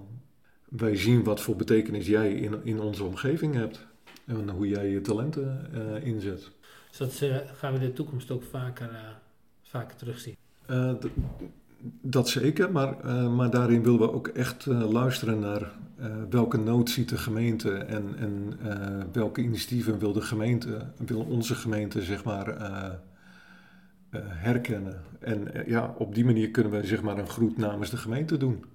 wij 0.77 0.95
zien 0.95 1.23
wat 1.23 1.41
voor 1.41 1.55
betekenis 1.55 2.07
jij 2.07 2.33
in, 2.33 2.55
in 2.63 2.79
onze 2.79 3.03
omgeving 3.03 3.53
hebt. 3.53 3.85
En 4.25 4.49
hoe 4.49 4.67
jij 4.67 4.89
je 4.89 5.01
talenten 5.01 5.69
eh, 5.73 6.07
inzet. 6.07 6.51
Dus 6.89 6.97
dat 6.97 7.29
eh, 7.29 7.38
gaan 7.53 7.73
we 7.73 7.79
in 7.79 7.85
de 7.85 7.93
toekomst 7.93 8.31
ook 8.31 8.43
vaker, 8.43 8.89
uh, 8.89 8.97
vaker 9.61 9.95
terugzien? 9.95 10.35
Dat 12.01 12.29
zeker, 12.29 12.71
maar, 12.71 13.05
maar 13.29 13.49
daarin 13.49 13.83
willen 13.83 13.99
we 13.99 14.11
ook 14.11 14.27
echt 14.27 14.65
luisteren 14.65 15.39
naar 15.39 15.71
welke 16.29 16.57
nood 16.57 16.89
ziet 16.89 17.09
de 17.09 17.17
gemeente 17.17 17.71
en, 17.73 18.15
en 18.17 18.59
welke 19.11 19.41
initiatieven 19.41 19.99
wil 19.99 20.13
de 20.13 20.21
gemeente, 20.21 20.91
wil 21.05 21.21
onze 21.21 21.55
gemeente 21.55 22.01
zeg 22.01 22.23
maar 22.23 22.57
herkennen. 24.19 25.01
En 25.19 25.63
ja, 25.65 25.95
op 25.97 26.15
die 26.15 26.25
manier 26.25 26.51
kunnen 26.51 26.71
we 26.71 26.88
zeg 26.88 27.01
maar 27.01 27.17
een 27.17 27.29
groet 27.29 27.57
namens 27.57 27.89
de 27.89 27.97
gemeente 27.97 28.38
doen. 28.38 28.65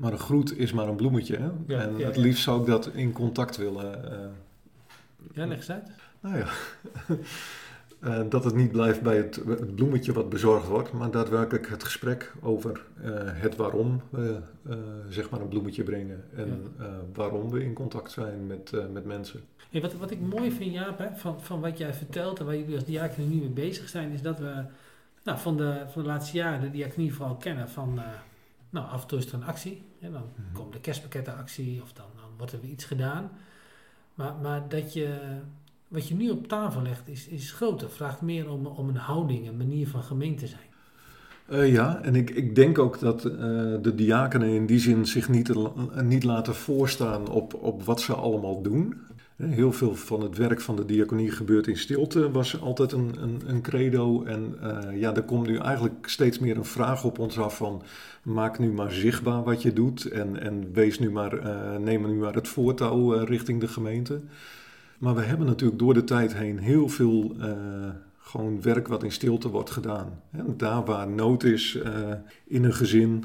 Maar 0.00 0.12
een 0.12 0.18
groet 0.18 0.58
is 0.58 0.72
maar 0.72 0.88
een 0.88 0.96
bloemetje. 0.96 1.36
Hè? 1.36 1.48
Ja, 1.66 1.80
en 1.80 1.98
ja, 1.98 2.06
het 2.06 2.16
liefst 2.16 2.42
zou 2.42 2.60
ik 2.60 2.66
dat 2.66 2.86
in 2.86 3.12
contact 3.12 3.56
willen. 3.56 4.04
Uh, 4.04 4.18
ja, 5.32 5.46
leg 5.46 5.56
eens 5.56 5.70
uit. 5.70 5.90
Nou 6.20 6.36
ja, 6.36 6.46
uh, 8.00 8.20
dat 8.34 8.44
het 8.44 8.54
niet 8.54 8.72
blijft 8.72 9.02
bij 9.02 9.16
het, 9.16 9.40
het, 9.46 9.74
bloemetje 9.74 10.12
wat 10.12 10.28
bezorgd 10.28 10.66
wordt, 10.66 10.92
maar 10.92 11.10
daadwerkelijk 11.10 11.68
het 11.68 11.84
gesprek 11.84 12.32
over 12.42 12.82
uh, 13.04 13.10
het 13.14 13.56
waarom 13.56 14.00
we 14.10 14.38
zeg 15.08 15.30
maar 15.30 15.40
een 15.40 15.48
bloemetje 15.48 15.82
brengen 15.82 16.24
en 16.36 16.74
waarom 17.14 17.50
we 17.50 17.64
in 17.64 17.72
contact 17.72 18.10
zijn 18.10 18.46
met, 18.46 18.72
met 18.92 19.04
mensen. 19.04 19.40
Hey, 19.70 19.80
wat, 19.80 19.94
wat 19.94 20.10
ik 20.10 20.20
mooi 20.20 20.52
vind, 20.52 20.72
Jaap, 20.72 20.98
hè, 20.98 21.06
van, 21.14 21.40
van 21.40 21.60
wat 21.60 21.78
jij 21.78 21.94
vertelt 21.94 22.38
en 22.38 22.44
waar 22.44 22.56
jullie 22.56 22.74
als 22.74 22.84
diaken 22.84 23.28
nu 23.28 23.36
mee 23.36 23.48
bezig 23.48 23.88
zijn, 23.88 24.10
is 24.10 24.22
dat 24.22 24.38
we 24.38 24.64
nou, 25.24 25.38
van, 25.38 25.56
de, 25.56 25.82
van 25.88 26.02
de 26.02 26.08
laatste 26.08 26.36
jaren 26.36 26.60
de 26.60 26.70
diaconie 26.70 27.14
vooral 27.14 27.36
kennen 27.36 27.68
van 27.68 28.00
nou, 28.70 28.88
af 28.88 29.02
en 29.02 29.08
toe 29.08 29.18
is 29.18 29.26
er 29.26 29.34
een 29.34 29.44
actie. 29.44 29.82
En 30.00 30.12
dan 30.12 30.22
mm-hmm. 30.22 30.52
komt 30.52 30.72
de 30.72 30.80
kerstpakkettenactie 30.80 31.82
of 31.82 31.92
dan, 31.92 32.06
dan 32.16 32.30
wordt 32.36 32.52
er 32.52 32.60
weer 32.60 32.70
iets 32.70 32.84
gedaan. 32.84 33.30
Maar, 34.14 34.34
maar 34.42 34.68
dat 34.68 34.92
je, 34.92 35.18
wat 35.88 36.08
je 36.08 36.14
nu 36.14 36.30
op 36.30 36.48
tafel 36.48 36.82
legt 36.82 37.08
is, 37.08 37.28
is 37.28 37.52
groter. 37.52 37.90
Vraagt 37.90 38.20
meer 38.20 38.50
om, 38.50 38.66
om 38.66 38.88
een 38.88 38.96
houding, 38.96 39.48
een 39.48 39.56
manier 39.56 39.88
van 39.88 40.02
gemeente 40.02 40.46
zijn. 40.46 40.68
Uh, 41.50 41.72
ja, 41.72 42.02
en 42.02 42.14
ik, 42.14 42.30
ik 42.30 42.54
denk 42.54 42.78
ook 42.78 42.98
dat 42.98 43.24
uh, 43.24 43.32
de 43.82 43.92
diakenen 43.94 44.48
in 44.48 44.66
die 44.66 44.78
zin 44.78 45.06
zich 45.06 45.28
niet, 45.28 45.52
niet 46.02 46.24
laten 46.24 46.54
voorstaan 46.54 47.28
op, 47.28 47.54
op 47.54 47.82
wat 47.82 48.00
ze 48.00 48.14
allemaal 48.14 48.62
doen. 48.62 48.94
Heel 49.40 49.72
veel 49.72 49.94
van 49.94 50.22
het 50.22 50.36
werk 50.36 50.60
van 50.60 50.76
de 50.76 50.84
diaconie 50.84 51.30
gebeurt 51.30 51.66
in 51.66 51.78
stilte, 51.78 52.30
was 52.30 52.60
altijd 52.60 52.92
een, 52.92 53.14
een, 53.22 53.40
een 53.46 53.62
credo. 53.62 54.22
En 54.22 54.54
uh, 54.62 55.00
ja, 55.00 55.14
er 55.14 55.22
komt 55.22 55.46
nu 55.46 55.56
eigenlijk 55.56 56.08
steeds 56.08 56.38
meer 56.38 56.56
een 56.56 56.64
vraag 56.64 57.04
op 57.04 57.18
ons 57.18 57.38
af 57.38 57.56
van... 57.56 57.82
maak 58.22 58.58
nu 58.58 58.72
maar 58.72 58.92
zichtbaar 58.92 59.42
wat 59.42 59.62
je 59.62 59.72
doet 59.72 60.04
en, 60.04 60.40
en 60.40 60.72
wees 60.72 60.98
nu 60.98 61.10
maar, 61.10 61.34
uh, 61.34 61.76
neem 61.76 62.06
nu 62.06 62.14
maar 62.14 62.34
het 62.34 62.48
voortouw 62.48 63.14
uh, 63.14 63.22
richting 63.22 63.60
de 63.60 63.68
gemeente. 63.68 64.20
Maar 64.98 65.14
we 65.14 65.22
hebben 65.22 65.46
natuurlijk 65.46 65.78
door 65.78 65.94
de 65.94 66.04
tijd 66.04 66.34
heen 66.34 66.58
heel 66.58 66.88
veel 66.88 67.36
gewoon 68.18 68.62
werk 68.62 68.88
wat 68.88 69.02
in 69.02 69.12
stilte 69.12 69.48
wordt 69.48 69.70
gedaan. 69.70 70.20
Daar 70.56 70.84
waar 70.84 71.08
nood 71.08 71.44
is 71.44 71.78
in 72.46 72.64
een 72.64 72.74
gezin, 72.74 73.24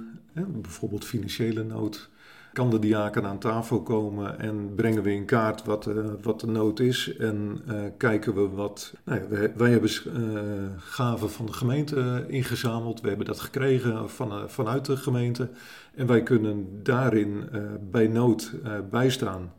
bijvoorbeeld 0.61 1.05
financiële 1.05 1.63
nood 1.63 2.09
kan 2.55 2.69
de 2.69 2.79
diaken 2.79 3.25
aan 3.25 3.39
tafel 3.39 3.81
komen 3.81 4.39
en 4.39 4.75
brengen 4.75 5.03
we 5.03 5.13
in 5.13 5.25
kaart 5.25 5.63
wat, 5.63 5.85
uh, 5.85 6.05
wat 6.21 6.39
de 6.39 6.47
nood 6.47 6.79
is 6.79 7.15
en 7.17 7.61
uh, 7.67 7.81
kijken 7.97 8.35
we 8.35 8.47
wat. 8.49 8.93
Nou 9.03 9.21
ja, 9.21 9.27
wij, 9.27 9.53
wij, 9.55 9.71
hebben 9.71 9.89
uh, 10.07 10.41
gaven 10.77 11.29
van 11.29 11.45
de 11.45 11.53
gemeente 11.53 12.25
ingezameld, 12.27 13.01
we 13.01 13.07
hebben 13.07 13.25
dat 13.25 13.39
gekregen 13.39 14.09
van, 14.09 14.49
vanuit 14.49 14.85
de 14.85 14.97
gemeente 14.97 15.49
en 15.95 16.07
wij 16.07 16.23
kunnen 16.23 16.83
daarin 16.83 17.49
bij 17.91 18.07
nood 18.07 18.53
bijstaan. 18.89 19.53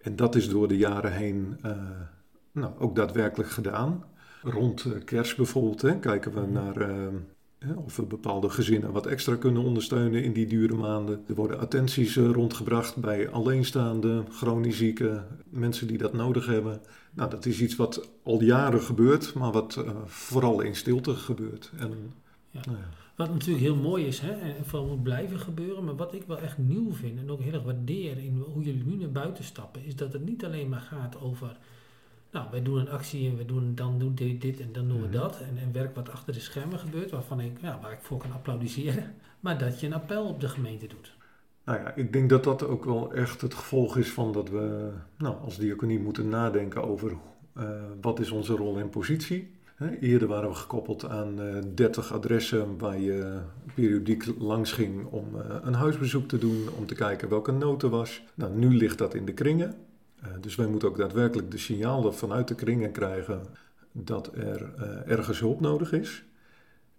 En 0.00 0.16
dat 0.16 0.34
is 0.34 0.48
door 0.48 0.68
de 0.68 0.76
jaren 0.76 1.12
heen 1.12 1.56
nou, 2.52 2.72
ook 2.78 2.96
daadwerkelijk 2.96 3.50
gedaan. 3.50 4.04
Rond 4.42 4.86
kerst 5.04 5.36
bijvoorbeeld 5.36 5.82
hè, 5.82 5.98
kijken 5.98 6.34
we 6.34 6.46
naar 6.46 6.88
of 7.76 7.96
we 7.96 8.02
bepaalde 8.02 8.50
gezinnen 8.50 8.92
wat 8.92 9.06
extra 9.06 9.36
kunnen 9.36 9.62
ondersteunen 9.62 10.22
in 10.22 10.32
die 10.32 10.46
dure 10.46 10.74
maanden. 10.74 11.24
Er 11.28 11.34
worden 11.34 11.60
attenties 11.60 12.16
rondgebracht 12.16 12.96
bij 12.96 13.30
alleenstaande, 13.30 14.24
chronisch 14.30 14.76
zieken, 14.76 15.26
mensen 15.48 15.86
die 15.86 15.98
dat 15.98 16.12
nodig 16.12 16.46
hebben. 16.46 16.80
Nou, 17.14 17.30
dat 17.30 17.46
is 17.46 17.60
iets 17.60 17.76
wat 17.76 18.10
al 18.22 18.42
jaren 18.42 18.80
gebeurt, 18.80 19.34
maar 19.34 19.52
wat 19.52 19.76
uh, 19.78 19.90
vooral 20.04 20.60
in 20.60 20.76
stilte 20.76 21.14
gebeurt. 21.14 21.72
En, 21.78 22.12
ja. 22.50 22.60
Nou 22.64 22.76
ja. 22.78 22.88
Wat 23.16 23.30
natuurlijk 23.30 23.64
heel 23.64 23.76
mooi 23.76 24.06
is, 24.06 24.20
hè, 24.20 24.32
en 24.32 24.54
vooral 24.64 24.88
moet 24.88 25.02
blijven 25.02 25.38
gebeuren, 25.38 25.84
maar 25.84 25.96
wat 25.96 26.14
ik 26.14 26.22
wel 26.26 26.38
echt 26.38 26.58
nieuw 26.58 26.92
vind 26.92 27.18
en 27.18 27.30
ook 27.30 27.40
heel 27.40 27.52
erg 27.52 27.62
waardeer 27.62 28.18
in 28.18 28.44
hoe 28.52 28.62
jullie 28.62 28.84
nu 28.84 28.96
naar 28.96 29.10
buiten 29.10 29.44
stappen, 29.44 29.84
is 29.84 29.96
dat 29.96 30.12
het 30.12 30.24
niet 30.24 30.44
alleen 30.44 30.68
maar 30.68 30.80
gaat 30.80 31.20
over 31.20 31.56
nou, 32.32 32.46
wij 32.50 32.62
doen 32.62 32.78
een 32.78 32.90
actie 32.90 33.28
en 33.28 33.36
we 33.36 33.44
doen, 33.44 33.74
dan 33.74 33.98
doen 33.98 34.14
dit 34.14 34.60
en 34.60 34.72
dan 34.72 34.88
doen 34.88 35.02
we 35.02 35.08
dat. 35.08 35.40
En, 35.40 35.58
en 35.58 35.72
werk 35.72 35.94
wat 35.94 36.10
achter 36.10 36.32
de 36.32 36.40
schermen 36.40 36.78
gebeurt, 36.78 37.10
waarvan 37.10 37.40
ik, 37.40 37.60
ja, 37.60 37.78
waar 37.82 37.92
ik 37.92 38.00
voor 38.00 38.18
kan 38.18 38.32
applaudisseren. 38.32 39.14
Maar 39.40 39.58
dat 39.58 39.80
je 39.80 39.86
een 39.86 39.92
appel 39.92 40.26
op 40.26 40.40
de 40.40 40.48
gemeente 40.48 40.86
doet. 40.86 41.16
Nou 41.64 41.78
ja, 41.78 41.94
ik 41.94 42.12
denk 42.12 42.30
dat 42.30 42.44
dat 42.44 42.66
ook 42.66 42.84
wel 42.84 43.12
echt 43.12 43.40
het 43.40 43.54
gevolg 43.54 43.96
is 43.96 44.10
van 44.10 44.32
dat 44.32 44.48
we 44.48 44.90
nou, 45.18 45.36
als 45.44 45.58
diaconie 45.58 45.98
moeten 45.98 46.28
nadenken 46.28 46.84
over 46.84 47.16
uh, 47.58 47.70
wat 48.00 48.20
is 48.20 48.30
onze 48.30 48.54
rol 48.54 48.78
en 48.78 48.88
positie. 48.88 49.50
He, 49.74 49.98
eerder 49.98 50.28
waren 50.28 50.48
we 50.48 50.54
gekoppeld 50.54 51.08
aan 51.08 51.40
uh, 51.40 51.58
30 51.74 52.12
adressen 52.12 52.78
waar 52.78 52.98
je 52.98 53.40
periodiek 53.74 54.24
langs 54.38 54.72
ging 54.72 55.06
om 55.06 55.26
uh, 55.34 55.40
een 55.62 55.74
huisbezoek 55.74 56.28
te 56.28 56.38
doen, 56.38 56.68
om 56.78 56.86
te 56.86 56.94
kijken 56.94 57.28
welke 57.28 57.52
nood 57.52 57.82
er 57.82 57.88
was. 57.88 58.22
Nou, 58.34 58.54
nu 58.54 58.76
ligt 58.76 58.98
dat 58.98 59.14
in 59.14 59.24
de 59.24 59.34
kringen. 59.34 59.74
Uh, 60.22 60.28
dus 60.40 60.54
wij 60.54 60.66
moeten 60.66 60.88
ook 60.88 60.96
daadwerkelijk 60.96 61.50
de 61.50 61.58
signalen 61.58 62.14
vanuit 62.14 62.48
de 62.48 62.54
kringen 62.54 62.92
krijgen 62.92 63.42
dat 63.92 64.30
er 64.34 64.72
uh, 64.78 65.10
ergens 65.10 65.40
hulp 65.40 65.60
nodig 65.60 65.92
is. 65.92 66.24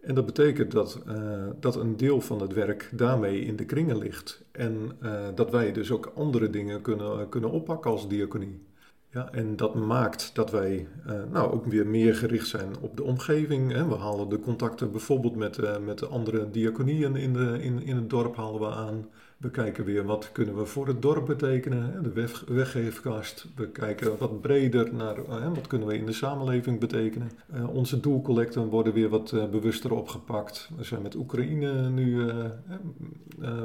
En 0.01 0.15
dat 0.15 0.25
betekent 0.25 0.71
dat, 0.71 1.03
uh, 1.07 1.45
dat 1.59 1.75
een 1.75 1.97
deel 1.97 2.21
van 2.21 2.41
het 2.41 2.53
werk 2.53 2.89
daarmee 2.93 3.41
in 3.41 3.55
de 3.55 3.65
kringen 3.65 3.97
ligt. 3.97 4.43
En 4.51 4.91
dat 5.35 5.51
wij 5.51 5.71
dus 5.71 5.91
ook 5.91 6.11
andere 6.15 6.49
dingen 6.49 6.81
kunnen, 6.81 7.29
kunnen 7.29 7.51
oppakken 7.51 7.91
als 7.91 8.07
diaconie. 8.07 8.61
Ja, 9.09 9.31
en 9.31 9.55
dat 9.55 9.75
maakt 9.75 10.35
dat 10.35 10.51
wij 10.51 10.87
nou, 11.31 11.51
ook 11.51 11.65
weer 11.65 11.87
meer 11.87 12.15
gericht 12.15 12.47
zijn 12.47 12.77
op 12.81 12.97
de 12.97 13.03
omgeving. 13.03 13.71
Hè. 13.71 13.87
We 13.87 13.95
halen 13.95 14.29
de 14.29 14.39
contacten 14.39 14.91
bijvoorbeeld 14.91 15.35
met, 15.35 15.81
met 15.85 15.99
de 15.99 16.07
andere 16.07 16.49
diaconieën 16.49 17.15
in, 17.15 17.33
de, 17.33 17.57
in, 17.61 17.83
in 17.83 17.95
het 17.95 18.09
dorp 18.09 18.35
halen 18.35 18.59
we 18.59 18.69
aan. 18.69 19.05
We 19.43 19.49
kijken 19.49 19.85
weer 19.85 20.05
wat 20.05 20.31
kunnen 20.31 20.57
we 20.57 20.65
voor 20.65 20.87
het 20.87 21.01
dorp 21.01 21.25
betekenen, 21.25 22.03
de 22.03 22.11
weg, 22.11 22.43
weggeefkast. 22.47 23.47
We 23.55 23.69
kijken 23.69 24.17
wat 24.17 24.41
breder 24.41 24.93
naar 24.93 25.15
hè, 25.15 25.53
wat 25.53 25.67
kunnen 25.67 25.87
we 25.87 25.97
in 25.97 26.05
de 26.05 26.13
samenleving 26.13 26.79
betekenen. 26.79 27.31
Uh, 27.53 27.75
onze 27.75 27.99
doelcollecten 27.99 28.65
worden 28.65 28.93
weer 28.93 29.09
wat 29.09 29.31
uh, 29.31 29.49
bewuster 29.49 29.93
opgepakt. 29.93 30.69
We 30.77 30.83
zijn 30.83 31.01
met 31.01 31.15
Oekraïne 31.15 31.89
nu 31.89 32.31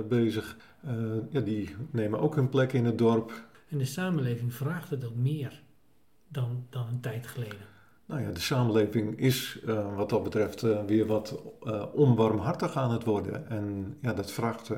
bezig. 0.09 0.57
ja, 1.31 1.41
die 1.41 1.75
nemen 1.91 2.21
ook 2.21 2.35
hun 2.35 2.49
plek 2.49 2.73
in 2.73 2.85
het 2.85 2.99
dorp. 2.99 3.33
En 3.69 3.79
de 3.79 3.85
samenleving 3.85 4.55
vraagt 4.55 4.91
het 4.91 5.05
ook 5.05 5.17
meer 5.17 5.63
dan, 6.29 6.67
dan 6.71 6.87
een 6.89 7.01
tijd 7.01 7.27
geleden. 7.27 7.68
Nou 8.09 8.23
ja, 8.23 8.31
de 8.31 8.41
samenleving 8.41 9.19
is 9.19 9.61
uh, 9.67 9.97
wat 9.97 10.09
dat 10.09 10.23
betreft 10.23 10.63
uh, 10.63 10.85
weer 10.85 11.07
wat 11.07 11.43
uh, 11.63 11.85
onwarmhartig 11.93 12.77
aan 12.77 12.91
het 12.91 13.05
worden. 13.05 13.51
En 13.51 13.97
ja, 14.03 14.13
dat 14.13 14.31
vraagt 14.31 14.71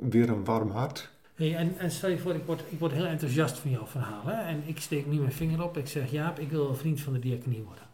weer 0.00 0.28
een 0.28 0.44
warm 0.44 0.70
hart. 0.70 1.10
Hey, 1.34 1.56
en, 1.56 1.78
en 1.78 1.90
stel 1.90 2.10
je 2.10 2.18
voor, 2.18 2.34
ik 2.34 2.44
word, 2.46 2.62
ik 2.68 2.78
word 2.78 2.92
heel 2.92 3.04
enthousiast 3.04 3.58
van 3.58 3.70
jouw 3.70 3.86
verhaal. 3.86 4.22
Hè? 4.24 4.42
En 4.42 4.62
ik 4.66 4.80
steek 4.80 5.06
nu 5.06 5.18
mijn 5.18 5.32
vinger 5.32 5.62
op. 5.62 5.76
Ik 5.76 5.86
zeg, 5.86 6.10
Jaap, 6.10 6.38
ik 6.38 6.50
wil 6.50 6.68
een 6.68 6.76
vriend 6.76 7.00
van 7.00 7.12
de 7.12 7.18
diaconie 7.18 7.62
worden. 7.62 7.84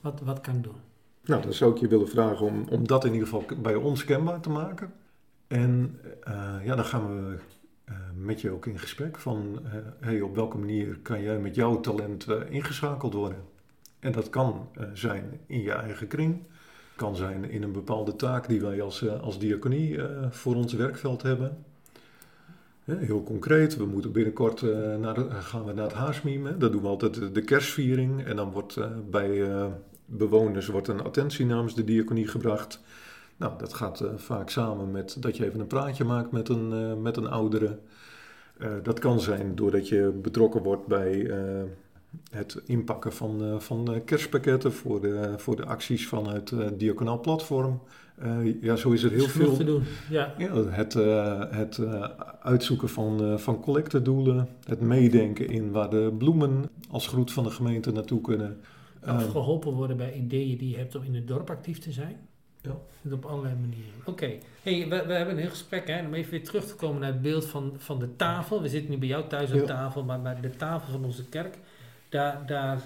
Wat, 0.00 0.20
wat 0.20 0.40
kan 0.40 0.54
ik 0.54 0.62
doen? 0.62 0.76
Nou, 1.24 1.42
dan 1.42 1.52
zou 1.52 1.72
ik 1.72 1.78
je 1.78 1.88
willen 1.88 2.08
vragen 2.08 2.46
om, 2.46 2.68
om 2.68 2.86
dat 2.86 3.04
in 3.04 3.12
ieder 3.12 3.28
geval 3.28 3.44
bij 3.62 3.74
ons 3.74 4.04
kenbaar 4.04 4.40
te 4.40 4.50
maken. 4.50 4.92
En 5.46 6.00
ja, 6.64 6.74
dan 6.74 6.84
gaan 6.84 7.08
we 7.08 7.38
met 8.14 8.40
je 8.40 8.50
ook 8.50 8.66
in 8.66 8.78
gesprek 8.78 9.18
van... 9.18 9.60
hey, 10.00 10.20
op 10.20 10.34
welke 10.34 10.58
manier 10.58 10.98
kan 11.02 11.22
jij 11.22 11.38
met 11.38 11.54
jouw 11.54 11.80
talent 11.80 12.26
ingeschakeld 12.48 13.14
worden? 13.14 13.51
En 14.02 14.12
dat 14.12 14.30
kan 14.30 14.68
uh, 14.78 14.84
zijn 14.92 15.40
in 15.46 15.62
je 15.62 15.72
eigen 15.72 16.06
kring, 16.06 16.42
kan 16.96 17.16
zijn 17.16 17.50
in 17.50 17.62
een 17.62 17.72
bepaalde 17.72 18.16
taak 18.16 18.48
die 18.48 18.60
wij 18.60 18.82
als, 18.82 19.02
uh, 19.02 19.20
als 19.20 19.38
diaconie 19.38 19.90
uh, 19.90 20.04
voor 20.30 20.54
ons 20.54 20.72
werkveld 20.72 21.22
hebben. 21.22 21.64
heel 22.84 23.22
concreet, 23.22 23.76
we 23.76 23.86
moeten 23.86 24.12
binnenkort 24.12 24.62
naar 25.00 25.16
gaan 25.30 25.64
we 25.64 25.72
naar 25.72 25.84
het 25.84 25.92
Haasmiem. 25.92 26.58
Dat 26.58 26.72
doen 26.72 26.82
we 26.82 26.88
altijd 26.88 27.34
de 27.34 27.42
kerstviering. 27.42 28.24
En 28.24 28.36
dan 28.36 28.50
wordt 28.50 28.78
bij 29.10 29.48
bewoners 30.06 30.66
wordt 30.66 30.88
een 30.88 31.02
attentie 31.02 31.46
namens 31.46 31.74
de 31.74 31.84
diaconie 31.84 32.28
gebracht. 32.28 32.80
Nou, 33.36 33.58
dat 33.58 33.74
gaat 33.74 34.04
vaak 34.16 34.50
samen 34.50 34.90
met 34.90 35.16
dat 35.20 35.36
je 35.36 35.44
even 35.44 35.60
een 35.60 35.66
praatje 35.66 36.04
maakt 36.04 36.32
met 36.32 36.48
een, 36.48 37.02
met 37.02 37.16
een 37.16 37.28
oudere. 37.28 37.78
dat 38.82 38.98
kan 38.98 39.20
zijn 39.20 39.54
doordat 39.54 39.88
je 39.88 40.18
betrokken 40.22 40.62
wordt 40.62 40.86
bij 40.86 41.30
het 42.30 42.62
inpakken 42.66 43.12
van, 43.12 43.44
eh, 43.44 43.58
van 43.58 43.94
eh, 43.94 44.00
kerstpakketten 44.04 44.72
voor 44.72 45.00
de, 45.00 45.34
voor 45.36 45.56
de 45.56 45.64
acties 45.64 46.08
vanuit 46.08 46.50
het 46.50 46.78
Diaconaal 46.78 47.20
Platform. 47.20 47.80
Eh, 48.18 48.62
ja, 48.62 48.76
zo 48.76 48.90
is 48.90 49.02
er 49.02 49.10
heel 49.10 49.24
is 49.24 49.30
veel. 49.30 49.56
te 49.56 49.64
doen. 49.64 49.82
Ja. 50.10 50.34
Ja, 50.38 50.54
het 50.54 50.94
eh, 50.94 51.40
het 51.50 51.78
eh, 51.78 52.02
uitzoeken 52.40 52.88
van, 52.88 53.24
eh 53.24 53.36
van 53.38 53.60
collectedoelen, 53.60 54.48
het 54.64 54.80
meedenken 54.80 55.48
in 55.48 55.70
waar 55.70 55.90
de 55.90 56.14
bloemen 56.18 56.70
als 56.90 57.06
groet 57.08 57.32
van 57.32 57.44
de 57.44 57.50
gemeente 57.50 57.92
naartoe 57.92 58.20
kunnen. 58.20 58.60
Of 59.02 59.08
Eh, 59.08 59.30
geholpen 59.30 59.72
worden 59.72 59.96
bij 59.96 60.12
ideeën 60.14 60.58
die 60.58 60.70
je 60.70 60.76
hebt 60.76 60.94
om 60.94 61.02
in 61.02 61.14
het 61.14 61.28
dorp 61.28 61.50
actief 61.50 61.78
te 61.78 61.92
zijn. 61.92 62.16
Ja. 62.60 62.76
Op 63.12 63.24
allerlei 63.24 63.54
manieren. 63.60 63.92
Oké, 64.04 64.32
hey, 64.62 64.86
we, 64.88 65.04
we 65.06 65.12
hebben 65.12 65.34
een 65.34 65.40
heel 65.40 65.50
gesprek. 65.50 65.86
Hè, 65.88 66.06
om 66.06 66.14
even 66.14 66.30
weer 66.30 66.44
terug 66.44 66.64
te 66.66 66.74
komen 66.74 67.00
naar 67.00 67.12
het 67.12 67.22
beeld 67.22 67.46
van, 67.46 67.72
van 67.76 67.98
de 67.98 68.16
tafel. 68.16 68.62
We 68.62 68.68
zitten 68.68 68.90
nu 68.90 68.98
bij 68.98 69.08
jou 69.08 69.28
thuis 69.28 69.50
aan 69.50 69.58
Ja. 69.58 69.64
tafel, 69.64 70.04
maar 70.04 70.22
bij 70.22 70.40
de 70.40 70.50
tafel 70.50 70.92
van 70.92 71.04
onze 71.04 71.28
kerk, 71.28 71.58
daar, 72.12 72.46
daar 72.46 72.80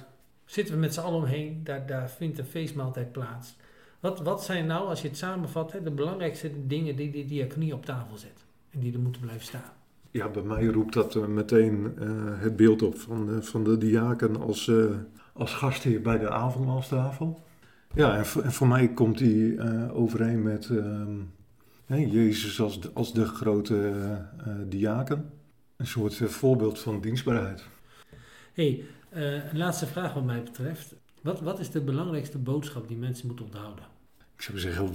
zitten 0.45 0.75
we 0.75 0.81
met 0.81 0.95
z'n 0.95 1.01
allen 1.01 1.19
omheen. 1.19 1.61
Daar, 1.65 1.87
daar 1.87 2.11
vindt 2.11 2.39
een 2.39 2.45
feestmaaltijd 2.45 3.13
plaats. 3.13 3.57
Wat, 4.01 4.21
wat 4.21 4.45
zijn 4.45 4.67
nou, 4.67 4.89
als 4.89 5.03
je 5.03 5.09
het 5.09 5.17
samenvat, 5.17 5.73
hè, 5.73 5.83
de 5.83 5.91
belangrijkste 5.91 6.67
dingen 6.67 6.97
die 6.97 7.11
die 7.11 7.27
diaconie 7.27 7.75
op 7.75 7.85
tafel 7.85 8.17
zet? 8.17 8.45
En 8.71 8.81
die 8.81 8.93
er 8.93 9.01
moeten 9.01 9.21
blijven 9.21 9.47
staan. 9.47 9.73
Ja, 10.11 10.29
bij 10.29 10.43
mij 10.43 10.65
roept 10.67 10.93
dat 10.93 11.17
eh, 11.17 11.27
meteen 11.27 11.93
eh, 11.99 12.09
het 12.41 12.57
beeld 12.57 12.83
op 12.83 12.99
van, 12.99 13.43
van 13.43 13.65
de 13.65 13.79
diaken 13.79 14.41
als, 14.41 14.69
eh, 14.69 14.85
als 15.33 15.55
gastheer 15.55 16.03
bij 16.03 16.19
de 16.19 16.31
avondmaalstafel. 16.31 17.41
Ja, 17.95 18.17
en 18.17 18.27
voor, 18.27 18.43
en 18.43 18.53
voor 18.53 18.67
mij 18.67 18.89
komt 18.89 19.19
die 19.19 19.61
overeen 19.93 20.43
met 20.43 20.69
ehm, 20.69 22.11
Jezus 22.11 22.61
als 22.61 22.81
de, 22.81 22.91
als 22.95 23.13
de 23.13 23.25
grote 23.25 23.93
diaken. 24.69 25.31
Een 25.77 25.87
soort 25.87 26.15
voorbeeld 26.15 26.79
van 26.79 27.01
dienstbaarheid. 27.01 27.65
hey, 28.53 28.85
eh, 29.17 29.51
een 29.51 29.59
laatste 29.59 29.87
vraag 29.87 30.15
wat 30.15 30.25
mij 30.25 30.43
betreft. 30.43 30.95
Wat, 31.23 31.41
wat 31.41 31.59
is 31.59 31.71
de 31.71 31.81
belangrijkste 31.81 32.39
boodschap 32.39 32.89
die 32.89 32.97
mensen 32.97 33.27
moeten 33.27 33.45
onthouden? 33.45 33.85
Ik 34.35 34.43
zou 34.43 34.59
zeggen, 34.59 34.89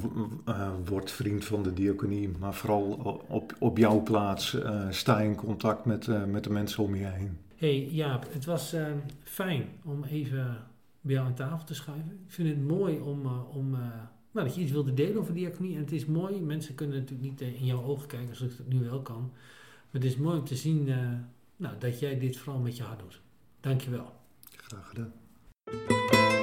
eh, 0.45 0.71
word 0.85 1.11
vriend 1.11 1.45
van 1.45 1.63
de 1.63 1.73
diaconie, 1.73 2.29
maar 2.39 2.53
vooral 2.53 2.83
op, 3.27 3.55
op 3.59 3.77
jouw 3.77 4.01
plaats 4.03 4.53
eh, 4.53 4.85
sta 4.89 5.19
in 5.19 5.35
contact 5.35 5.85
met, 5.85 6.27
met 6.27 6.43
de 6.43 6.49
mensen 6.49 6.83
om 6.83 6.95
je 6.95 7.05
heen. 7.05 7.37
hey, 7.55 7.85
Jaap, 7.85 8.33
het 8.33 8.45
was 8.45 8.75
fijn 9.23 9.65
om 9.83 10.03
even 10.03 10.57
bij 11.01 11.13
jou 11.13 11.27
aan 11.27 11.33
tafel 11.33 11.65
te 11.65 11.73
schuiven. 11.73 12.11
Ik 12.11 12.31
vind 12.31 12.49
het 12.49 12.67
mooi 12.67 12.99
om, 12.99 13.25
om 13.53 13.69
nou, 14.31 14.47
dat 14.47 14.55
je 14.55 14.61
iets 14.61 14.71
wilde 14.71 14.93
delen 14.93 15.17
over 15.17 15.33
diaconie. 15.33 15.75
En 15.75 15.81
het 15.81 15.91
is 15.91 16.05
mooi, 16.05 16.41
mensen 16.41 16.75
kunnen 16.75 16.99
natuurlijk 16.99 17.29
niet 17.29 17.41
in 17.41 17.65
jouw 17.65 17.83
ogen 17.83 18.07
kijken 18.07 18.35
zoals 18.35 18.51
ik 18.51 18.57
dat 18.57 18.67
nu 18.67 18.79
wel 18.79 19.01
kan. 19.01 19.31
Maar 19.91 20.01
het 20.01 20.05
is 20.05 20.17
mooi 20.17 20.37
om 20.37 20.45
te 20.45 20.55
zien 20.55 20.89
nou, 21.55 21.75
dat 21.79 21.99
jij 21.99 22.19
dit 22.19 22.37
vooral 22.37 22.61
met 22.61 22.77
je 22.77 22.83
hart 22.83 22.99
doet. 22.99 23.21
Dankjewel. 23.61 24.11
Graag 24.55 24.87
gedaan. 24.87 26.40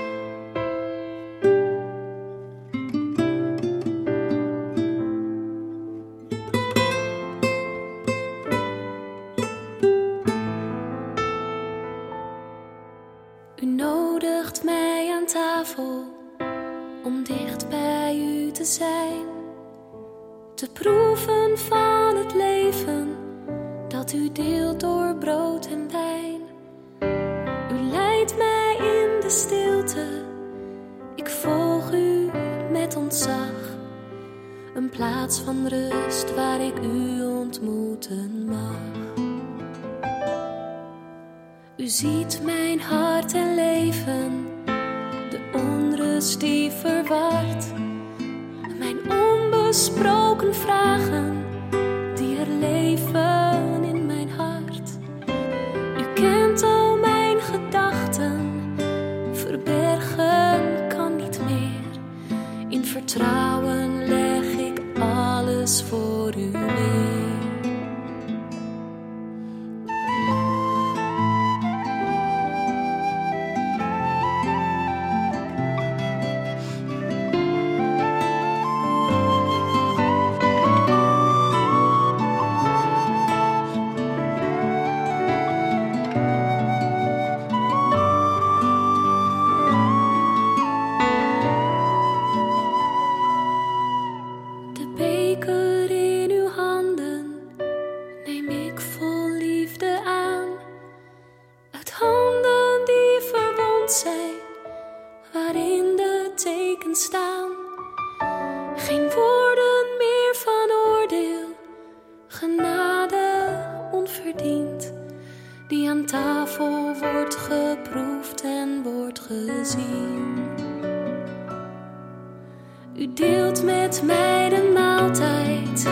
U 122.99 123.13
deelt 123.15 123.63
met 123.65 124.03
mij 124.05 124.49
de 124.49 124.71
maaltijd, 124.75 125.89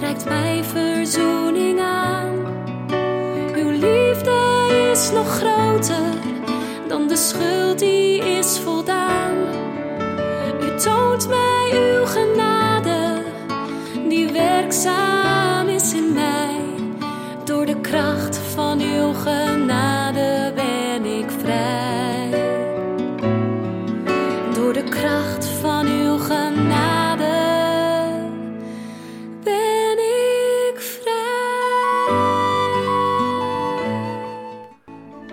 reikt 0.00 0.24
mij 0.24 0.64
verzoening 0.64 1.80
aan. 1.80 2.34
Uw 3.54 3.70
liefde 3.70 4.66
is 4.92 5.10
nog 5.10 5.28
groter 5.28 6.14
dan 6.88 7.08
de 7.08 7.16
schuld 7.16 7.78
die 7.78 8.22
is 8.22 8.58
voldaan. 8.58 9.36
U 10.62 10.78
toont 10.78 11.28
mij 11.28 11.91